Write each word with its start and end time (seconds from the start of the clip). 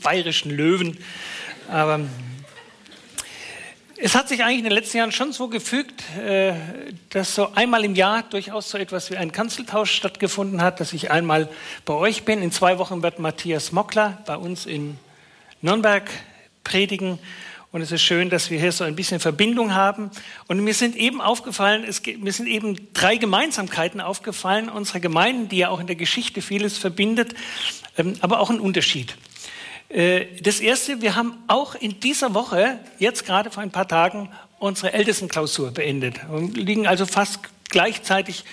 bayerischen 0.00 0.50
Löwen. 0.50 0.98
Aber 1.68 2.00
es 4.02 4.14
hat 4.14 4.28
sich 4.28 4.42
eigentlich 4.42 4.58
in 4.58 4.64
den 4.64 4.72
letzten 4.72 4.96
Jahren 4.96 5.12
schon 5.12 5.32
so 5.32 5.48
gefügt, 5.48 6.02
äh, 6.18 6.54
dass 7.10 7.34
so 7.34 7.52
einmal 7.52 7.84
im 7.84 7.94
Jahr 7.94 8.22
durchaus 8.22 8.70
so 8.70 8.78
etwas 8.78 9.10
wie 9.10 9.16
ein 9.18 9.30
Kanzeltausch 9.30 9.92
stattgefunden 9.92 10.62
hat, 10.62 10.80
dass 10.80 10.94
ich 10.94 11.10
einmal 11.10 11.50
bei 11.84 11.92
euch 11.92 12.24
bin. 12.24 12.42
In 12.42 12.50
zwei 12.50 12.78
Wochen 12.78 13.02
wird 13.02 13.18
Matthias 13.18 13.72
Mockler 13.72 14.22
bei 14.24 14.36
uns 14.36 14.64
in 14.64 14.96
Nürnberg 15.60 16.10
predigen. 16.64 17.18
Und 17.72 17.82
es 17.82 17.92
ist 17.92 18.02
schön, 18.02 18.30
dass 18.30 18.50
wir 18.50 18.58
hier 18.58 18.72
so 18.72 18.84
ein 18.84 18.96
bisschen 18.96 19.20
Verbindung 19.20 19.74
haben. 19.74 20.10
Und 20.48 20.60
mir 20.60 20.74
sind 20.74 20.96
eben 20.96 21.20
aufgefallen, 21.20 21.84
es, 21.86 22.02
mir 22.04 22.32
sind 22.32 22.48
eben 22.48 22.92
drei 22.94 23.16
Gemeinsamkeiten 23.16 24.00
aufgefallen 24.00 24.68
unserer 24.68 25.00
Gemeinden, 25.00 25.48
die 25.48 25.58
ja 25.58 25.68
auch 25.68 25.78
in 25.78 25.86
der 25.86 25.96
Geschichte 25.96 26.42
vieles 26.42 26.78
verbindet, 26.78 27.34
ähm, 27.96 28.14
aber 28.20 28.40
auch 28.40 28.50
ein 28.50 28.60
Unterschied. 28.60 29.14
Äh, 29.90 30.40
das 30.40 30.60
erste, 30.60 31.02
wir 31.02 31.16
haben 31.16 31.42
auch 31.48 31.74
in 31.74 32.00
dieser 32.00 32.32
Woche, 32.32 32.78
jetzt 32.98 33.26
gerade 33.26 33.50
vor 33.50 33.62
ein 33.62 33.72
paar 33.72 33.88
Tagen, 33.88 34.30
unsere 34.58 34.92
Ältestenklausur 34.92 35.72
beendet. 35.72 36.20
Wir 36.30 36.64
liegen 36.64 36.86
also 36.86 37.06
fast 37.06 37.40
gleichzeitig 37.68 38.44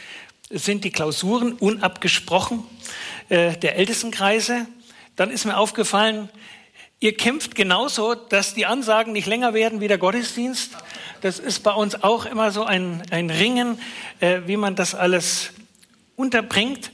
sind 0.50 0.84
die 0.84 0.92
Klausuren 0.92 1.54
unabgesprochen 1.54 2.64
äh, 3.30 3.56
der 3.58 3.76
Ältestenkreise. 3.76 4.66
Dann 5.16 5.30
ist 5.30 5.46
mir 5.46 5.58
aufgefallen, 5.58 6.30
ihr 7.00 7.16
kämpft 7.16 7.54
genauso, 7.56 8.16
dass 8.16 8.54
die 8.54 8.66
Ansagen 8.66 9.14
nicht 9.14 9.28
länger 9.28 9.54
werden 9.54 9.82
wie 9.82 9.88
der 9.88 9.98
Gottesdienst. 9.98 10.72
Das 11.22 11.40
ist 11.40 11.60
bei 11.62 11.74
uns 11.74 12.02
auch 12.04 12.26
immer 12.26 12.52
so 12.52 12.64
ein, 12.64 13.04
ein 13.12 13.30
Ringen, 13.30 13.80
äh, 14.22 14.42
wie 14.46 14.58
man 14.58 14.76
das 14.76 14.96
alles 14.96 15.52
unterbringt. 16.16 16.92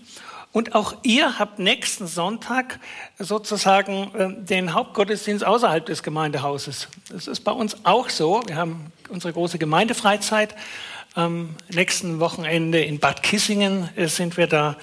Und 0.53 0.75
auch 0.75 0.95
ihr 1.01 1.39
habt 1.39 1.57
nächsten 1.57 2.05
Sonntag 2.05 2.79
sozusagen 3.17 4.11
äh, 4.13 4.45
den 4.45 4.73
Hauptgottesdienst 4.73 5.43
außerhalb 5.43 5.83
des 5.83 6.03
Gemeindehauses. 6.03 6.89
Das 7.09 7.27
ist 7.27 7.39
bei 7.39 7.51
uns 7.51 7.77
auch 7.85 8.09
so. 8.09 8.43
Wir 8.45 8.55
haben 8.55 8.91
unsere 9.09 9.33
große 9.33 9.57
Gemeindefreizeit. 9.57 10.55
Am 11.15 11.55
nächsten 11.69 12.19
Wochenende 12.19 12.81
in 12.81 12.99
Bad 12.99 13.23
Kissingen 13.23 13.89
äh, 13.95 14.07
sind 14.07 14.37
wir 14.37 14.45
da. 14.45 14.77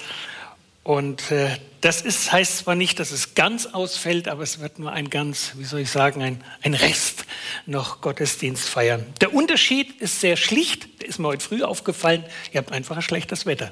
Und 0.83 1.31
äh, 1.31 1.51
das 1.83 2.03
ist, 2.03 2.33
heißt 2.33 2.59
zwar 2.59 2.75
nicht, 2.75 2.99
dass 2.99 3.13
es 3.13 3.37
ganz 3.37 3.67
ausfällt, 3.67 4.27
aber 4.27 4.43
es 4.43 4.59
wird 4.59 4.81
nur 4.81 4.91
ein 4.91 5.09
ganz, 5.09 5.53
wie 5.55 5.65
soll 5.65 5.81
ich 5.81 5.91
sagen, 5.91 6.21
ein, 6.21 6.43
ein 6.63 6.75
Rest 6.75 7.27
noch 7.67 8.01
Gottesdienst 8.01 8.69
feiern. 8.69 9.07
Der 9.21 9.33
Unterschied 9.33 10.01
ist 10.01 10.21
sehr 10.21 10.37
schlicht, 10.37 11.01
der 11.01 11.09
ist 11.09 11.21
mir 11.21 11.29
heute 11.29 11.45
früh 11.45 11.63
aufgefallen, 11.63 12.25
ihr 12.53 12.59
habt 12.59 12.73
einfach 12.73 12.97
ein 12.97 13.03
schlechtes 13.03 13.47
Wetter. 13.47 13.71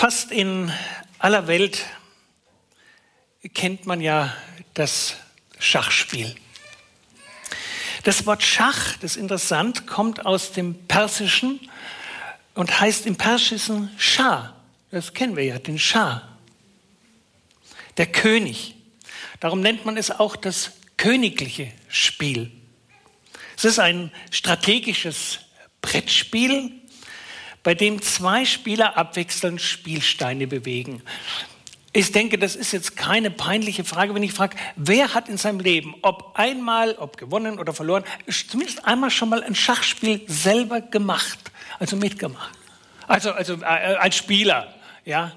Fast 0.00 0.30
in 0.30 0.72
aller 1.18 1.48
Welt 1.48 1.84
kennt 3.52 3.84
man 3.84 4.00
ja 4.00 4.32
das 4.74 5.16
Schachspiel. 5.58 6.36
Das 8.04 8.24
Wort 8.24 8.44
Schach, 8.44 8.96
das 8.98 9.16
ist 9.16 9.16
interessant, 9.16 9.88
kommt 9.88 10.24
aus 10.24 10.52
dem 10.52 10.86
Persischen 10.86 11.58
und 12.54 12.78
heißt 12.78 13.06
im 13.06 13.16
Persischen 13.16 13.90
Schah. 13.98 14.54
Das 14.92 15.14
kennen 15.14 15.34
wir 15.34 15.42
ja, 15.42 15.58
den 15.58 15.80
Schah. 15.80 16.28
Der 17.96 18.06
König. 18.06 18.76
Darum 19.40 19.62
nennt 19.62 19.84
man 19.84 19.96
es 19.96 20.12
auch 20.12 20.36
das 20.36 20.74
königliche 20.96 21.72
Spiel. 21.88 22.52
Es 23.56 23.64
ist 23.64 23.80
ein 23.80 24.12
strategisches 24.30 25.40
Brettspiel, 25.82 26.70
bei 27.68 27.74
dem 27.74 28.00
zwei 28.00 28.46
Spieler 28.46 28.96
abwechselnd 28.96 29.60
Spielsteine 29.60 30.46
bewegen. 30.46 31.02
Ich 31.92 32.12
denke, 32.12 32.38
das 32.38 32.56
ist 32.56 32.72
jetzt 32.72 32.96
keine 32.96 33.30
peinliche 33.30 33.84
Frage, 33.84 34.14
wenn 34.14 34.22
ich 34.22 34.32
frage, 34.32 34.56
wer 34.76 35.12
hat 35.12 35.28
in 35.28 35.36
seinem 35.36 35.60
Leben, 35.60 35.94
ob 36.00 36.32
einmal, 36.38 36.94
ob 36.94 37.18
gewonnen 37.18 37.58
oder 37.58 37.74
verloren, 37.74 38.04
zumindest 38.26 38.86
einmal 38.86 39.10
schon 39.10 39.28
mal 39.28 39.42
ein 39.42 39.54
Schachspiel 39.54 40.22
selber 40.28 40.80
gemacht, 40.80 41.38
also 41.78 41.96
mitgemacht. 41.96 42.56
Also, 43.06 43.32
also 43.32 43.56
äh, 43.60 43.66
als 43.66 44.16
Spieler, 44.16 44.74
ja. 45.04 45.32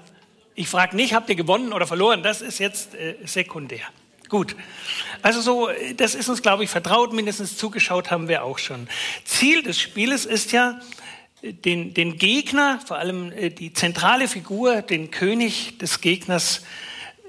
Ich 0.54 0.68
frage 0.68 0.96
nicht, 0.96 1.12
habt 1.12 1.28
ihr 1.28 1.36
gewonnen 1.36 1.74
oder 1.74 1.86
verloren? 1.86 2.22
Das 2.22 2.40
ist 2.40 2.58
jetzt 2.58 2.94
äh, 2.94 3.16
sekundär. 3.26 3.82
Gut. 4.30 4.56
Also 5.20 5.42
so, 5.42 5.68
das 5.98 6.14
ist 6.14 6.30
uns, 6.30 6.40
glaube 6.40 6.64
ich, 6.64 6.70
vertraut. 6.70 7.12
Mindestens 7.12 7.58
zugeschaut 7.58 8.10
haben 8.10 8.28
wir 8.28 8.42
auch 8.42 8.56
schon. 8.58 8.88
Ziel 9.26 9.62
des 9.62 9.78
Spieles 9.78 10.24
ist 10.24 10.52
ja, 10.52 10.80
den, 11.42 11.92
den 11.92 12.18
Gegner, 12.18 12.80
vor 12.86 12.98
allem 12.98 13.32
äh, 13.32 13.50
die 13.50 13.72
zentrale 13.72 14.28
Figur, 14.28 14.82
den 14.82 15.10
König 15.10 15.78
des 15.78 16.00
Gegners, 16.00 16.62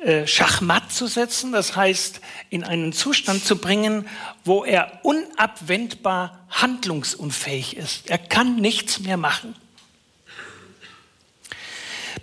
äh, 0.04 0.28
Schachmatt 0.28 0.92
zu 0.92 1.08
setzen, 1.08 1.52
das 1.52 1.76
heißt 1.76 2.22
in 2.50 2.64
einen 2.64 2.94
Zustand 2.94 3.44
zu 3.44 3.58
bringen, 3.58 4.08
wo 4.46 4.64
er 4.64 5.00
unabwendbar 5.04 6.46
handlungsunfähig 6.50 7.76
ist. 7.76 8.10
Er 8.10 8.20
kann 8.20 8.58
nichts 8.58 9.00
mehr 9.00 9.18
machen. 9.18 9.56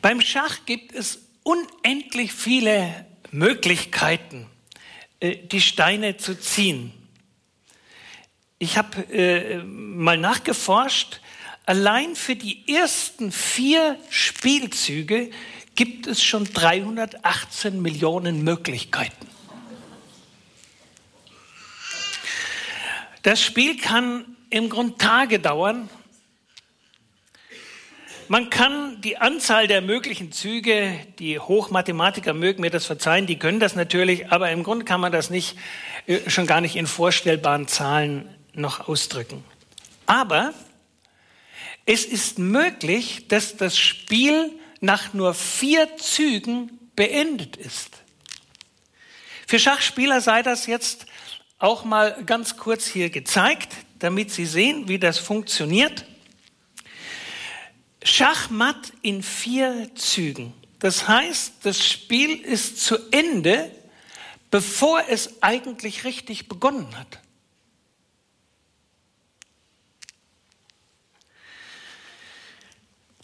Beim 0.01 0.21
Schach 0.21 0.61
gibt 0.67 0.95
es 0.95 1.23
unendlich 1.43 2.33
viele 2.33 3.07
Möglichkeiten, 3.33 4.47
äh, 5.19 5.37
die 5.37 5.61
Steine 5.61 6.17
zu 6.17 6.39
ziehen. 6.39 6.93
Ich 8.61 8.77
habe 8.77 9.65
mal 9.65 10.19
nachgeforscht, 10.19 11.23
Allein 11.67 12.17
für 12.17 12.37
die 12.37 12.67
ersten 12.69 13.33
vier 13.33 13.97
Spielzüge 14.09 15.31
gibt 15.75 16.07
es 16.07 16.23
schon 16.23 16.45
318 16.45 17.81
Millionen 17.81 18.43
Möglichkeiten. 18.43 19.29
Das 23.23 23.43
Spiel 23.43 23.79
kann 23.79 24.25
im 24.49 24.69
Grunde 24.69 24.97
Tage 24.97 25.39
dauern. 25.39 25.89
Man 28.29 28.49
kann 28.49 29.01
die 29.01 29.19
Anzahl 29.19 29.67
der 29.67 29.81
möglichen 29.81 30.33
Züge, 30.33 30.99
die 31.19 31.39
Hochmathematiker 31.39 32.33
mögen 32.33 32.61
mir 32.61 32.71
das 32.71 32.87
verzeihen, 32.87 33.27
die 33.27 33.39
können 33.39 33.59
das 33.59 33.75
natürlich, 33.75 34.31
aber 34.31 34.51
im 34.51 34.63
Grunde 34.63 34.85
kann 34.85 35.01
man 35.01 35.13
das 35.13 35.31
nicht, 35.31 35.59
äh, 36.07 36.31
schon 36.31 36.47
gar 36.47 36.61
nicht 36.61 36.77
in 36.77 36.87
vorstellbaren 36.87 37.67
Zahlen 37.67 38.29
noch 38.55 38.89
ausdrücken. 38.89 39.45
Aber 40.07 40.55
es 41.87 42.05
ist 42.05 42.39
möglich, 42.39 43.27
dass 43.29 43.57
das 43.57 43.79
Spiel 43.79 44.53
nach 44.81 45.13
nur 45.13 45.35
vier 45.35 45.97
Zügen 45.97 46.79
beendet 46.97 47.57
ist. 47.57 47.99
Für 49.47 49.59
Schachspieler 49.59 50.21
sei 50.21 50.43
das 50.43 50.67
jetzt 50.67 51.07
auch 51.59 51.85
mal 51.85 52.23
ganz 52.25 52.57
kurz 52.57 52.87
hier 52.87 53.11
gezeigt, 53.11 53.75
damit 53.99 54.31
Sie 54.31 54.47
sehen, 54.47 54.89
wie 54.89 54.99
das 54.99 55.19
funktioniert. 55.19 56.07
Schachmatt 58.03 58.93
in 59.03 59.23
vier 59.23 59.91
Zügen. 59.95 60.55
Das 60.79 61.07
heißt, 61.07 61.55
das 61.63 61.87
Spiel 61.87 62.31
ist 62.41 62.83
zu 62.83 62.97
Ende, 63.11 63.71
bevor 64.51 65.03
es 65.09 65.43
eigentlich 65.43 66.05
richtig 66.05 66.49
begonnen 66.49 66.97
hat. 66.99 67.21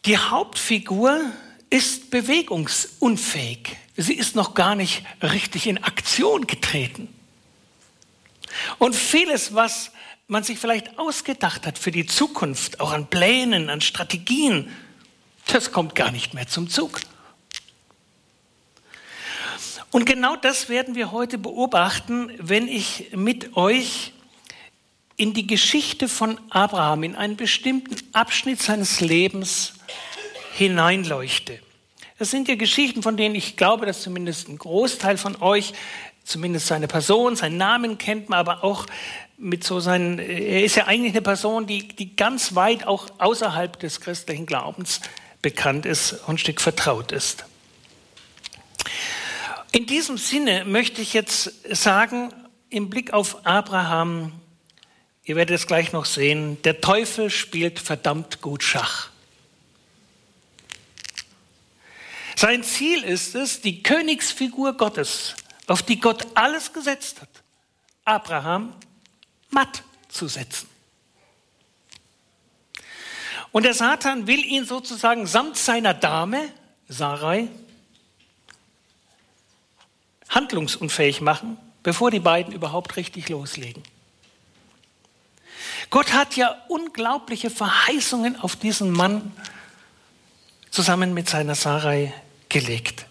Die 0.06 0.16
Hauptfigur 0.16 1.20
ist 1.68 2.10
bewegungsunfähig. 2.10 3.76
Sie 3.96 4.14
ist 4.14 4.36
noch 4.36 4.54
gar 4.54 4.76
nicht 4.76 5.02
richtig 5.20 5.66
in 5.66 5.82
Aktion 5.82 6.46
getreten. 6.46 7.08
Und 8.78 8.94
vieles, 8.94 9.54
was 9.54 9.90
man 10.28 10.44
sich 10.44 10.60
vielleicht 10.60 10.96
ausgedacht 10.96 11.66
hat 11.66 11.76
für 11.76 11.90
die 11.90 12.06
Zukunft, 12.06 12.78
auch 12.78 12.92
an 12.92 13.08
Plänen, 13.08 13.68
an 13.68 13.80
Strategien, 13.80 14.70
das 15.46 15.72
kommt 15.72 15.96
gar 15.96 16.12
nicht 16.12 16.34
mehr 16.34 16.46
zum 16.46 16.70
Zug. 16.70 17.00
Und 19.90 20.04
genau 20.04 20.36
das 20.36 20.68
werden 20.68 20.94
wir 20.94 21.10
heute 21.10 21.36
beobachten, 21.36 22.30
wenn 22.38 22.68
ich 22.68 23.10
mit 23.12 23.56
euch 23.56 24.12
in 25.16 25.32
die 25.32 25.46
Geschichte 25.46 26.08
von 26.08 26.38
Abraham, 26.50 27.02
in 27.02 27.16
einen 27.16 27.36
bestimmten 27.36 27.96
Abschnitt 28.12 28.62
seines 28.62 29.00
Lebens 29.00 29.72
hineinleuchte. 30.56 31.58
Das 32.18 32.30
sind 32.30 32.48
ja 32.48 32.54
Geschichten, 32.54 33.02
von 33.02 33.16
denen 33.16 33.34
ich 33.34 33.56
glaube, 33.56 33.84
dass 33.84 34.02
zumindest 34.02 34.48
ein 34.48 34.58
Großteil 34.58 35.18
von 35.18 35.40
euch 35.42 35.74
zumindest 36.24 36.66
seine 36.66 36.88
Person, 36.88 37.36
seinen 37.36 37.56
Namen 37.56 37.98
kennt 37.98 38.28
man, 38.28 38.38
aber 38.38 38.64
auch 38.64 38.86
mit 39.38 39.64
so 39.64 39.80
seinen, 39.80 40.18
er 40.18 40.64
ist 40.64 40.76
ja 40.76 40.86
eigentlich 40.86 41.12
eine 41.12 41.22
Person, 41.22 41.66
die, 41.66 41.86
die 41.88 42.16
ganz 42.16 42.54
weit 42.54 42.86
auch 42.86 43.08
außerhalb 43.18 43.78
des 43.78 44.00
christlichen 44.00 44.46
Glaubens 44.46 45.00
bekannt 45.40 45.86
ist 45.86 46.12
und 46.26 46.34
ein 46.34 46.38
Stück 46.38 46.60
vertraut 46.60 47.12
ist. 47.12 47.44
In 49.72 49.86
diesem 49.86 50.16
Sinne 50.16 50.64
möchte 50.64 51.02
ich 51.02 51.12
jetzt 51.12 51.52
sagen, 51.76 52.32
im 52.70 52.90
Blick 52.90 53.12
auf 53.12 53.46
Abraham, 53.46 54.32
ihr 55.22 55.36
werdet 55.36 55.54
es 55.54 55.66
gleich 55.66 55.92
noch 55.92 56.06
sehen, 56.06 56.60
der 56.62 56.80
Teufel 56.80 57.30
spielt 57.30 57.78
verdammt 57.78 58.40
gut 58.40 58.62
Schach. 58.62 59.10
Sein 62.38 62.62
Ziel 62.62 63.02
ist 63.02 63.34
es, 63.34 63.62
die 63.62 63.82
Königsfigur 63.82 64.74
Gottes, 64.74 65.34
auf 65.66 65.82
die 65.82 65.98
Gott 65.98 66.26
alles 66.34 66.72
gesetzt 66.72 67.22
hat, 67.22 67.30
Abraham 68.04 68.74
matt 69.48 69.82
zu 70.08 70.28
setzen. 70.28 70.68
Und 73.52 73.62
der 73.62 73.72
Satan 73.72 74.26
will 74.26 74.44
ihn 74.44 74.66
sozusagen 74.66 75.26
samt 75.26 75.56
seiner 75.56 75.94
Dame, 75.94 76.52
Sarai, 76.88 77.48
handlungsunfähig 80.28 81.22
machen, 81.22 81.56
bevor 81.82 82.10
die 82.10 82.20
beiden 82.20 82.52
überhaupt 82.52 82.96
richtig 82.96 83.30
loslegen. 83.30 83.82
Gott 85.88 86.12
hat 86.12 86.36
ja 86.36 86.54
unglaubliche 86.68 87.48
Verheißungen 87.48 88.38
auf 88.38 88.56
diesen 88.56 88.90
Mann 88.90 89.32
zusammen 90.70 91.14
mit 91.14 91.30
seiner 91.30 91.54
Sarai 91.54 92.12
gelegt. 92.56 93.04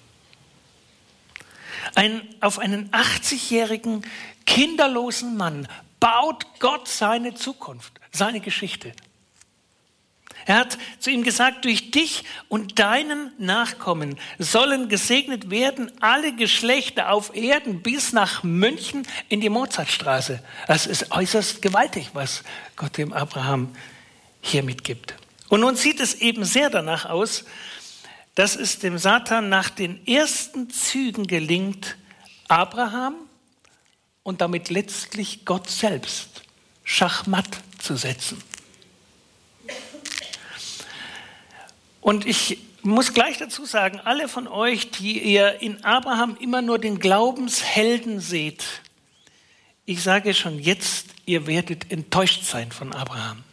Ein, 1.94 2.28
auf 2.42 2.58
einen 2.58 2.90
80-jährigen 2.90 4.04
kinderlosen 4.48 5.38
Mann 5.38 5.68
baut 6.00 6.48
Gott 6.60 6.88
seine 6.88 7.36
Zukunft, 7.36 7.94
seine 8.12 8.40
Geschichte. 8.40 8.94
Er 10.48 10.58
hat 10.58 10.80
zu 11.00 11.12
ihm 11.12 11.24
gesagt, 11.24 11.66
durch 11.66 11.92
dich 11.92 12.24
und 12.50 12.80
deinen 12.80 13.32
Nachkommen 13.38 14.18
sollen 14.40 14.90
gesegnet 14.90 15.52
werden 15.52 15.92
alle 16.02 16.36
Geschlechter 16.36 17.12
auf 17.12 17.36
Erden 17.36 17.84
bis 17.84 18.14
nach 18.14 18.44
München 18.44 19.08
in 19.30 19.42
die 19.42 19.50
Mozartstraße. 19.50 20.42
Es 20.68 20.88
ist 20.88 21.12
äußerst 21.12 21.62
gewaltig, 21.62 22.10
was 22.14 22.44
Gott 22.76 22.98
dem 22.98 23.14
Abraham 23.14 23.76
hier 24.42 24.64
mitgibt. 24.64 25.16
Und 25.50 25.62
nun 25.62 25.76
sieht 25.76 26.00
es 26.00 26.16
eben 26.16 26.46
sehr 26.46 26.72
danach 26.72 27.06
aus, 27.06 27.46
dass 28.36 28.56
es 28.56 28.80
dem 28.80 28.98
Satan 28.98 29.50
nach 29.50 29.70
den 29.70 30.06
ersten 30.06 30.70
Zügen 30.70 31.26
gelingt, 31.26 31.96
Abraham 32.48 33.16
und 34.24 34.42
damit 34.42 34.70
letztlich 34.70 35.46
Gott 35.46 35.70
selbst 35.70 36.44
schachmatt 36.84 37.48
zu 37.80 37.96
setzen. 37.96 38.42
Und 42.02 42.26
ich 42.28 42.60
muss 42.84 43.14
gleich 43.14 43.40
dazu 43.40 43.66
sagen, 43.66 44.00
alle 44.04 44.28
von 44.28 44.48
euch, 44.48 44.92
die 44.92 45.20
ihr 45.20 45.62
in 45.62 45.84
Abraham 45.84 46.38
immer 46.40 46.62
nur 46.62 46.78
den 46.78 47.00
Glaubenshelden 47.00 48.20
seht, 48.20 48.64
ich 49.86 50.04
sage 50.04 50.34
schon 50.34 50.60
jetzt, 50.60 51.08
ihr 51.26 51.48
werdet 51.48 51.92
enttäuscht 51.92 52.44
sein 52.44 52.72
von 52.72 52.94
Abraham. 52.94 53.44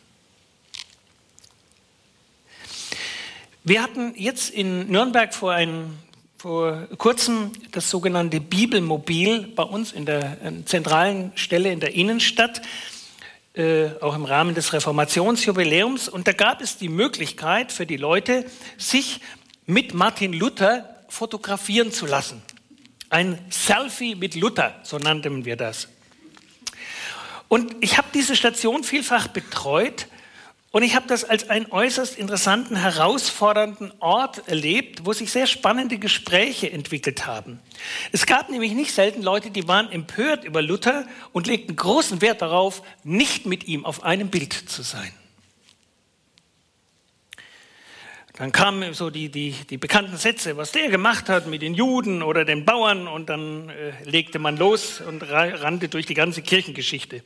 Wir 3.65 3.81
hatten 3.81 4.15
jetzt 4.17 4.51
in 4.51 4.91
Nürnberg 4.91 5.33
vor, 5.33 5.53
ein, 5.53 5.97
vor 6.37 6.89
kurzem 6.99 7.53
das 7.71 7.89
sogenannte 7.89 8.41
Bibelmobil 8.41 9.53
bei 9.55 9.63
uns 9.63 9.93
in 9.93 10.05
der 10.05 10.37
zentralen 10.65 11.31
Stelle 11.37 11.71
in 11.71 11.79
der 11.79 11.95
Innenstadt 11.95 12.61
äh, 13.55 13.91
auch 14.01 14.17
im 14.17 14.25
Rahmen 14.25 14.57
des 14.57 14.73
Reformationsjubiläums. 14.73 16.09
Und 16.09 16.27
da 16.27 16.33
gab 16.33 16.61
es 16.61 16.77
die 16.77 16.89
Möglichkeit 16.89 17.71
für 17.71 17.87
die 17.87 17.99
Leute, 17.99 18.47
sich 18.79 19.21
mit 19.65 19.95
Martin 19.95 20.33
Luther 20.33 21.05
fotografieren 21.09 21.93
zu 21.93 22.07
lassen. 22.07 22.43
Ein 23.11 23.39
Selfie 23.49 24.17
mit 24.17 24.35
Luther, 24.35 24.75
so 24.83 24.99
nannten 24.99 25.45
wir 25.45 25.55
das. 25.55 25.87
Und 27.47 27.77
ich 27.79 27.97
habe 27.97 28.09
diese 28.13 28.35
Station 28.35 28.83
vielfach 28.83 29.29
betreut 29.29 30.09
und 30.73 30.83
ich 30.83 30.97
habe 30.97 31.07
das 31.07 31.25
als 31.25 31.51
einen 31.51 31.71
äußerst 31.71 32.17
interessanten, 32.17 32.77
herausfordernden 32.77 33.93
Ort 34.01 34.49
erlebt, 34.49 35.05
wo 35.05 35.13
sich 35.13 35.31
sehr 35.31 35.47
spannende 35.47 35.99
Gespräche 35.99 36.73
entwickelt 36.73 37.27
haben. 37.27 37.61
Es 38.11 38.25
gab 38.25 38.49
nämlich 38.49 38.73
nicht 38.73 38.95
selten 38.95 39.23
Leute, 39.23 39.51
die 39.51 39.69
waren 39.69 39.93
empört 39.93 40.45
über 40.45 40.63
Luther 40.63 41.07
und 41.33 41.47
legten 41.47 41.77
großen 41.77 42.23
Wert 42.23 42.41
darauf, 42.41 42.83
nicht 43.05 43.45
mit 43.45 43.69
ihm 43.69 43.85
auf 43.85 44.03
einem 44.03 44.31
Bild 44.31 44.55
zu 44.55 44.81
sein. 44.81 45.13
Dann 48.39 48.51
kamen 48.51 48.95
so 48.95 49.11
die, 49.11 49.29
die, 49.29 49.55
die 49.69 49.77
bekannten 49.77 50.17
Sätze, 50.17 50.57
was 50.57 50.73
der 50.73 50.89
gemacht 50.89 51.29
hat 51.29 51.47
mit 51.47 51.61
den 51.61 51.75
Juden 51.75 52.23
oder 52.23 52.47
den 52.47 52.65
Bauern, 52.65 53.07
und 53.07 53.29
dann 53.29 53.69
äh, 53.69 53.93
legte 54.05 54.39
man 54.39 54.57
los 54.57 55.03
und 55.03 55.23
rannte 55.23 55.91
durch 55.91 56.07
die 56.07 56.15
ganze 56.15 56.41
Kirchengeschichte. 56.41 57.23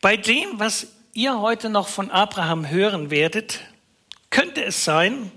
Bei 0.00 0.16
dem, 0.16 0.58
was 0.58 0.97
ihr 1.12 1.40
heute 1.40 1.70
noch 1.70 1.88
von 1.88 2.10
Abraham 2.10 2.68
hören 2.68 3.10
werdet, 3.10 3.60
könnte 4.30 4.64
es 4.64 4.84
sein, 4.84 5.32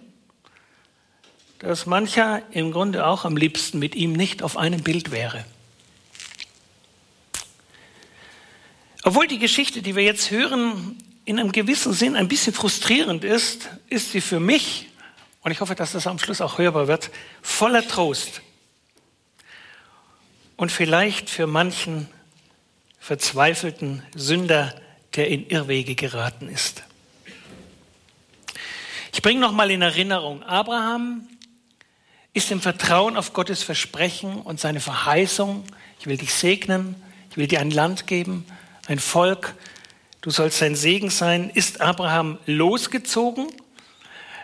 dass 1.60 1.86
mancher 1.86 2.42
im 2.52 2.72
Grunde 2.72 3.06
auch 3.06 3.24
am 3.24 3.38
liebsten 3.38 3.80
mit 3.80 3.96
ihm 3.96 4.14
nicht 4.14 4.42
auf 4.44 4.58
einem 4.58 4.82
Bild 4.82 5.12
wäre. 5.12 5.46
Obwohl 9.04 9.28
die 9.28 9.40
Geschichte, 9.40 9.82
die 9.82 9.96
wir 9.96 10.04
jetzt 10.04 10.32
hören, 10.32 10.98
in 11.26 11.40
einem 11.40 11.52
gewissen 11.52 11.94
Sinn 11.94 12.16
ein 12.16 12.28
bisschen 12.28 12.54
frustrierend 12.54 13.24
ist, 13.24 13.70
ist 13.90 14.12
sie 14.12 14.22
für 14.22 14.40
mich, 14.40 14.90
und 15.42 15.52
ich 15.52 15.62
hoffe, 15.62 15.76
dass 15.76 15.92
das 15.92 16.08
am 16.08 16.20
Schluss 16.20 16.42
auch 16.42 16.58
hörbar 16.58 16.88
wird, 16.88 17.10
voller 17.42 17.88
Trost. 17.88 18.42
Und 20.56 20.72
vielleicht 20.72 21.30
für 21.30 21.48
manchen 21.48 22.08
verzweifelten 23.00 24.04
Sünder 24.16 24.76
der 25.16 25.28
in 25.28 25.48
Irrwege 25.48 25.96
geraten 25.96 26.48
ist. 26.48 26.84
Ich 29.14 29.22
bringe 29.22 29.42
noch 29.42 29.52
mal 29.52 29.70
in 29.72 29.82
Erinnerung, 29.82 30.42
Abraham 30.44 31.28
ist 32.34 32.50
im 32.52 32.62
Vertrauen 32.62 33.18
auf 33.18 33.34
Gottes 33.34 33.62
Versprechen 33.62 34.42
und 34.42 34.60
seine 34.60 34.80
Verheißung, 34.80 35.66
ich 36.00 36.08
will 36.08 36.18
dich 36.18 36.34
segnen, 36.34 36.96
ich 37.30 37.38
will 37.38 37.48
dir 37.48 37.60
ein 37.60 37.72
Land 37.72 38.08
geben, 38.08 38.46
ein 38.88 39.00
Volk, 39.00 39.54
du 40.22 40.32
sollst 40.32 40.60
sein 40.60 40.76
Segen 40.76 41.10
sein, 41.10 41.50
ist 41.50 41.82
Abraham 41.82 42.40
losgezogen. 42.46 43.48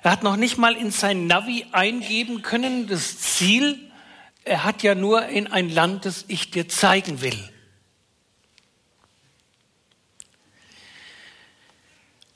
Er 0.04 0.12
hat 0.12 0.24
noch 0.24 0.36
nicht 0.36 0.58
mal 0.58 0.76
in 0.76 0.92
sein 0.92 1.28
Navi 1.28 1.66
eingeben 1.72 2.42
können, 2.42 2.88
das 2.88 3.20
Ziel, 3.20 3.80
er 4.44 4.64
hat 4.64 4.84
ja 4.84 4.96
nur 4.96 5.26
in 5.28 5.48
ein 5.48 5.70
Land, 5.70 6.06
das 6.06 6.26
ich 6.28 6.52
dir 6.52 6.70
zeigen 6.70 7.22
will. 7.22 7.38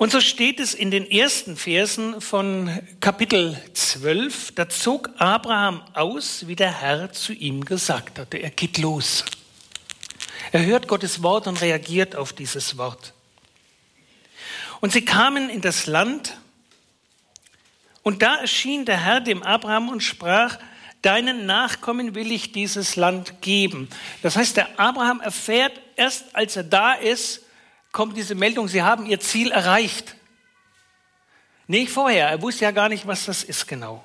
Und 0.02 0.12
so 0.12 0.20
steht 0.20 0.60
es 0.60 0.74
in 0.74 0.90
den 0.90 1.12
ersten 1.12 1.56
Versen 1.56 2.22
von 2.22 2.80
Kapitel 3.02 3.56
12, 3.76 4.54
da 4.56 4.68
zog 4.68 5.12
Abraham 5.20 5.84
aus, 5.94 6.48
wie 6.48 6.56
der 6.56 6.82
Herr 6.82 7.14
zu 7.14 7.34
ihm 7.34 7.64
gesagt 7.64 8.18
hatte. 8.18 8.38
Er 8.40 8.50
geht 8.50 8.80
los. 8.80 9.24
Er 10.52 10.66
hört 10.66 10.88
Gottes 10.88 11.22
Wort 11.22 11.46
und 11.46 11.62
reagiert 11.62 12.16
auf 12.16 12.34
dieses 12.34 12.80
Wort. 12.80 13.14
Und 14.80 14.92
sie 14.92 15.06
kamen 15.06 15.52
in 15.52 15.62
das 15.62 15.86
Land, 15.86 16.36
und 18.02 18.24
da 18.24 18.38
erschien 18.38 18.86
der 18.86 19.06
Herr 19.06 19.22
dem 19.22 19.44
Abraham 19.44 19.90
und 19.90 20.02
sprach, 20.02 20.58
deinen 21.04 21.46
Nachkommen 21.46 22.16
will 22.16 22.32
ich 22.32 22.52
dieses 22.52 22.96
Land 22.96 23.44
geben. 23.44 23.88
Das 24.24 24.36
heißt, 24.36 24.58
der 24.58 24.80
Abraham 24.80 25.22
erfährt 25.22 25.80
erst, 25.96 26.36
als 26.36 26.56
er 26.56 26.64
da 26.64 26.94
ist, 26.94 27.42
kommt 27.92 28.18
diese 28.18 28.36
Meldung, 28.36 28.68
Sie 28.68 28.82
haben 28.82 29.06
Ihr 29.06 29.20
Ziel 29.20 29.52
erreicht. 29.52 30.16
Nicht 31.68 31.92
vorher, 31.92 32.30
er 32.30 32.42
wusste 32.42 32.66
ja 32.66 32.72
gar 32.72 32.90
nicht, 32.90 33.08
was 33.08 33.26
das 33.26 33.44
ist 33.44 33.68
genau. 33.68 34.04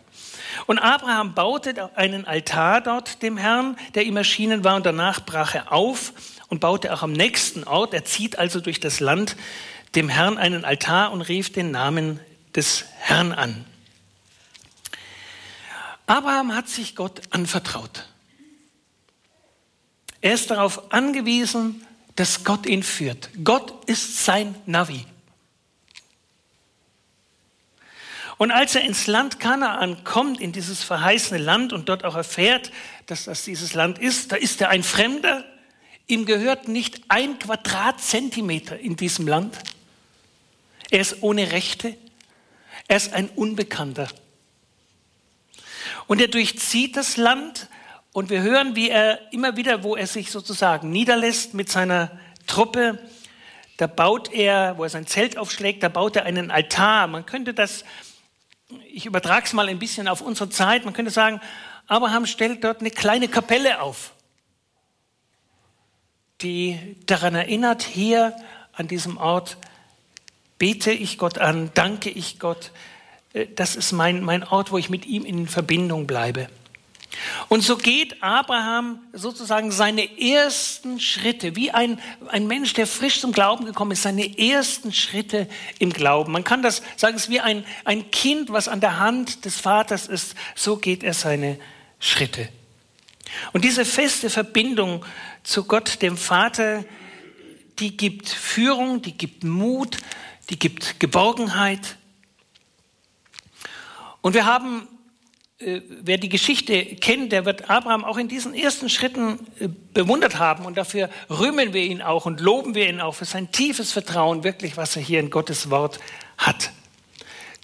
Und 0.66 0.78
Abraham 0.78 1.35
baute 1.35 1.97
einen 1.97 2.25
Altar 2.25 2.81
dort 2.81 3.23
dem 3.23 3.37
Herrn, 3.37 3.76
der 3.95 4.05
ihm 4.05 4.16
erschienen 4.16 4.64
war, 4.64 4.76
und 4.76 4.87
danach 4.87 5.25
brach 5.25 5.55
er 5.55 5.73
auf 5.73 6.12
und 6.49 6.61
baute 6.61 6.93
auch 6.93 7.02
am 7.02 7.12
nächsten 7.12 7.64
Ort. 7.64 7.93
Er 7.95 8.05
zieht 8.05 8.38
also 8.38 8.61
durch 8.61 8.81
das 8.81 9.00
Land 9.00 9.37
dem 9.95 10.09
Herrn 10.09 10.38
einen 10.38 10.64
Altar 10.64 11.12
und 11.12 11.23
rief 11.23 11.52
den 11.52 11.71
Namen 11.71 12.21
des 12.55 12.85
Herrn 12.99 13.33
an. 13.33 13.64
Abraham 16.07 16.55
hat 16.55 16.69
sich 16.69 16.95
Gott 16.95 17.21
anvertraut. 17.31 18.07
Er 20.21 20.35
ist 20.35 20.50
darauf 20.50 20.93
angewiesen, 20.93 21.86
dass 22.17 22.45
Gott 22.45 22.67
ihn 22.67 22.83
führt. 22.83 23.31
Gott 23.45 23.85
ist 23.89 24.25
sein 24.25 24.55
Navi. 24.67 25.05
Und 28.39 28.51
als 28.51 28.75
er 28.75 28.83
ins 28.83 29.07
Land 29.07 29.41
Kanaan 29.41 30.05
kommt, 30.05 30.41
in 30.41 30.53
dieses 30.53 30.83
verheißene 30.83 31.39
Land 31.43 31.73
und 31.73 31.89
dort 31.89 32.05
auch 32.05 32.17
erfährt, 32.17 32.71
dass 33.07 33.25
das 33.25 33.45
dieses 33.45 33.73
Land 33.73 33.99
ist, 33.99 34.33
da 34.33 34.37
ist 34.37 34.61
er 34.61 34.69
ein 34.69 34.83
Fremder. 34.83 35.45
Ihm 36.07 36.27
gehört 36.27 36.69
nicht 36.69 37.03
ein 37.09 37.39
Quadratzentimeter 37.39 38.79
in 38.79 38.97
diesem 38.97 39.27
Land. 39.27 39.59
Er 40.91 41.01
ist 41.01 41.23
ohne 41.23 41.51
Rechte. 41.53 41.97
Er 42.89 42.99
ist 42.99 43.13
ein 43.13 43.29
Unbekannter. 43.31 44.09
Und 46.07 46.21
er 46.21 46.29
durchzieht 46.29 46.97
das 46.97 47.17
Land 47.17 47.69
und 48.17 48.31
wir 48.31 48.41
hören, 48.41 48.75
wie 48.75 48.89
er 48.89 49.31
immer 49.31 49.59
wieder, 49.59 49.83
wo 49.83 49.95
er 49.95 50.07
sich 50.07 50.31
sozusagen 50.31 50.89
niederlässt 50.89 51.53
mit 51.53 51.69
seiner 51.69 52.11
Truppe. 52.47 52.99
Da 53.77 53.87
baut 53.87 54.33
er, 54.33 54.79
wo 54.79 54.85
er 54.85 54.89
sein 54.89 55.07
Zelt 55.07 55.37
aufschlägt, 55.37 55.83
da 55.83 55.91
baut 55.91 56.17
er 56.17 56.25
einen 56.25 56.51
Altar. 56.51 57.09
Man 57.09 57.27
könnte 57.27 57.53
das, 57.53 57.85
ich 58.91 59.05
übertrage 59.05 59.45
es 59.45 59.53
mal 59.53 59.69
ein 59.69 59.79
bisschen 59.79 60.09
auf 60.09 60.23
unsere 60.23 60.49
Zeit, 60.49 60.87
man 60.87 60.95
könnte 60.95 61.11
sagen, 61.11 61.43
Abraham 61.89 62.25
stellt 62.25 62.65
dort 62.65 62.81
eine 62.81 62.91
kleine 62.91 63.29
Kapelle 63.29 63.83
auf, 63.83 64.15
die 66.41 66.97
daran 67.05 67.35
erinnert, 67.35 67.83
hier 67.83 68.35
an 68.73 68.89
diesem 68.89 69.19
Ort 69.19 69.59
bete 70.57 70.91
ich 70.91 71.19
Gott 71.19 71.37
an, 71.37 71.71
danke 71.75 72.09
ich 72.09 72.39
Gott. 72.39 72.71
Äh, 73.35 73.49
das 73.55 73.77
ist 73.77 73.93
mein, 73.93 74.23
mein 74.23 74.43
Ort, 74.43 74.73
wo 74.73 74.79
ich 74.79 74.89
mit 74.89 75.05
ihm 75.05 75.27
in 75.27 75.47
Verbindung 75.47 76.07
bleibe. 76.07 76.49
Und 77.49 77.63
so 77.63 77.77
geht 77.77 78.23
Abraham 78.23 79.01
sozusagen 79.13 79.71
seine 79.71 80.21
ersten 80.21 81.01
Schritte, 81.01 81.57
wie 81.57 81.71
ein, 81.71 82.01
ein 82.29 82.47
Mensch, 82.47 82.73
der 82.73 82.87
frisch 82.87 83.21
zum 83.21 83.33
Glauben 83.33 83.65
gekommen 83.65 83.93
ist, 83.93 84.03
seine 84.03 84.39
ersten 84.39 84.93
Schritte 84.93 85.49
im 85.79 85.93
Glauben. 85.93 86.33
Man 86.33 86.45
kann 86.45 86.63
das 86.63 86.83
sagen, 86.97 87.17
es 87.17 87.25
ist 87.25 87.31
wie 87.31 87.41
ein, 87.41 87.65
ein 87.85 88.11
Kind, 88.11 88.53
was 88.53 88.69
an 88.69 88.81
der 88.81 88.99
Hand 88.99 89.45
des 89.45 89.61
Vaters 89.61 90.07
ist. 90.07 90.35
So 90.55 90.77
geht 90.77 91.03
er 91.03 91.15
seine 91.15 91.59
Schritte. 92.01 92.49
Und 93.53 93.65
diese 93.65 93.85
feste 93.85 94.31
Verbindung 94.31 95.05
zu 95.43 95.65
Gott, 95.65 96.03
dem 96.03 96.17
Vater, 96.17 96.85
die 97.79 97.97
gibt 97.97 98.29
Führung, 98.29 99.03
die 99.03 99.17
gibt 99.17 99.45
Mut, 99.45 99.99
die 100.51 100.59
gibt 100.59 101.01
Geborgenheit. 101.01 101.97
Und 104.21 104.35
wir 104.35 104.47
haben 104.47 104.89
wer 105.59 106.19
die 106.19 106.29
Geschichte 106.29 106.85
kennt, 106.97 107.33
der 107.33 107.47
wird 107.47 107.71
Abraham 107.71 108.05
auch 108.05 108.19
in 108.19 108.29
diesen 108.29 108.55
ersten 108.55 108.91
Schritten 108.91 109.39
äh, 109.59 109.69
bewundert 109.95 110.39
haben 110.39 110.67
und 110.67 110.77
dafür 110.77 111.09
rühmen 111.31 111.73
wir 111.73 111.83
ihn 111.83 112.03
auch 112.03 112.27
und 112.27 112.41
loben 112.41 112.75
wir 112.75 112.89
ihn 112.89 113.01
auch 113.01 113.15
für 113.15 113.25
sein 113.25 113.51
tiefes 113.53 113.93
Vertrauen, 113.93 114.45
wirklich, 114.45 114.77
was 114.77 114.97
er 114.97 115.03
hier 115.03 115.19
in 115.19 115.31
Gottes 115.31 115.71
Wort 115.71 115.99
hat. 116.37 116.73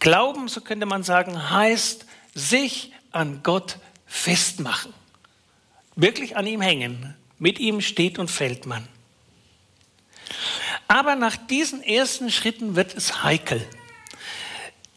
Glauben, 0.01 0.49
so 0.49 0.63
könnte 0.63 0.87
man 0.87 1.03
sagen, 1.03 1.51
heißt 1.51 2.07
sich 2.35 2.93
an 3.11 3.41
Gott 3.43 3.79
festmachen. 4.07 4.95
Wirklich 5.95 6.37
an 6.37 6.47
ihm 6.47 6.63
hängen. 6.63 7.15
Mit 7.39 7.59
ihm 7.59 7.83
steht 7.83 8.19
und 8.19 8.31
fällt 8.31 8.65
man. 8.65 8.89
Aber 10.89 11.15
nach 11.15 11.37
diesen 11.37 11.83
ersten 11.83 12.31
Schritten 12.31 12.75
wird 12.75 12.95
es 12.95 13.23
heikel. 13.23 13.67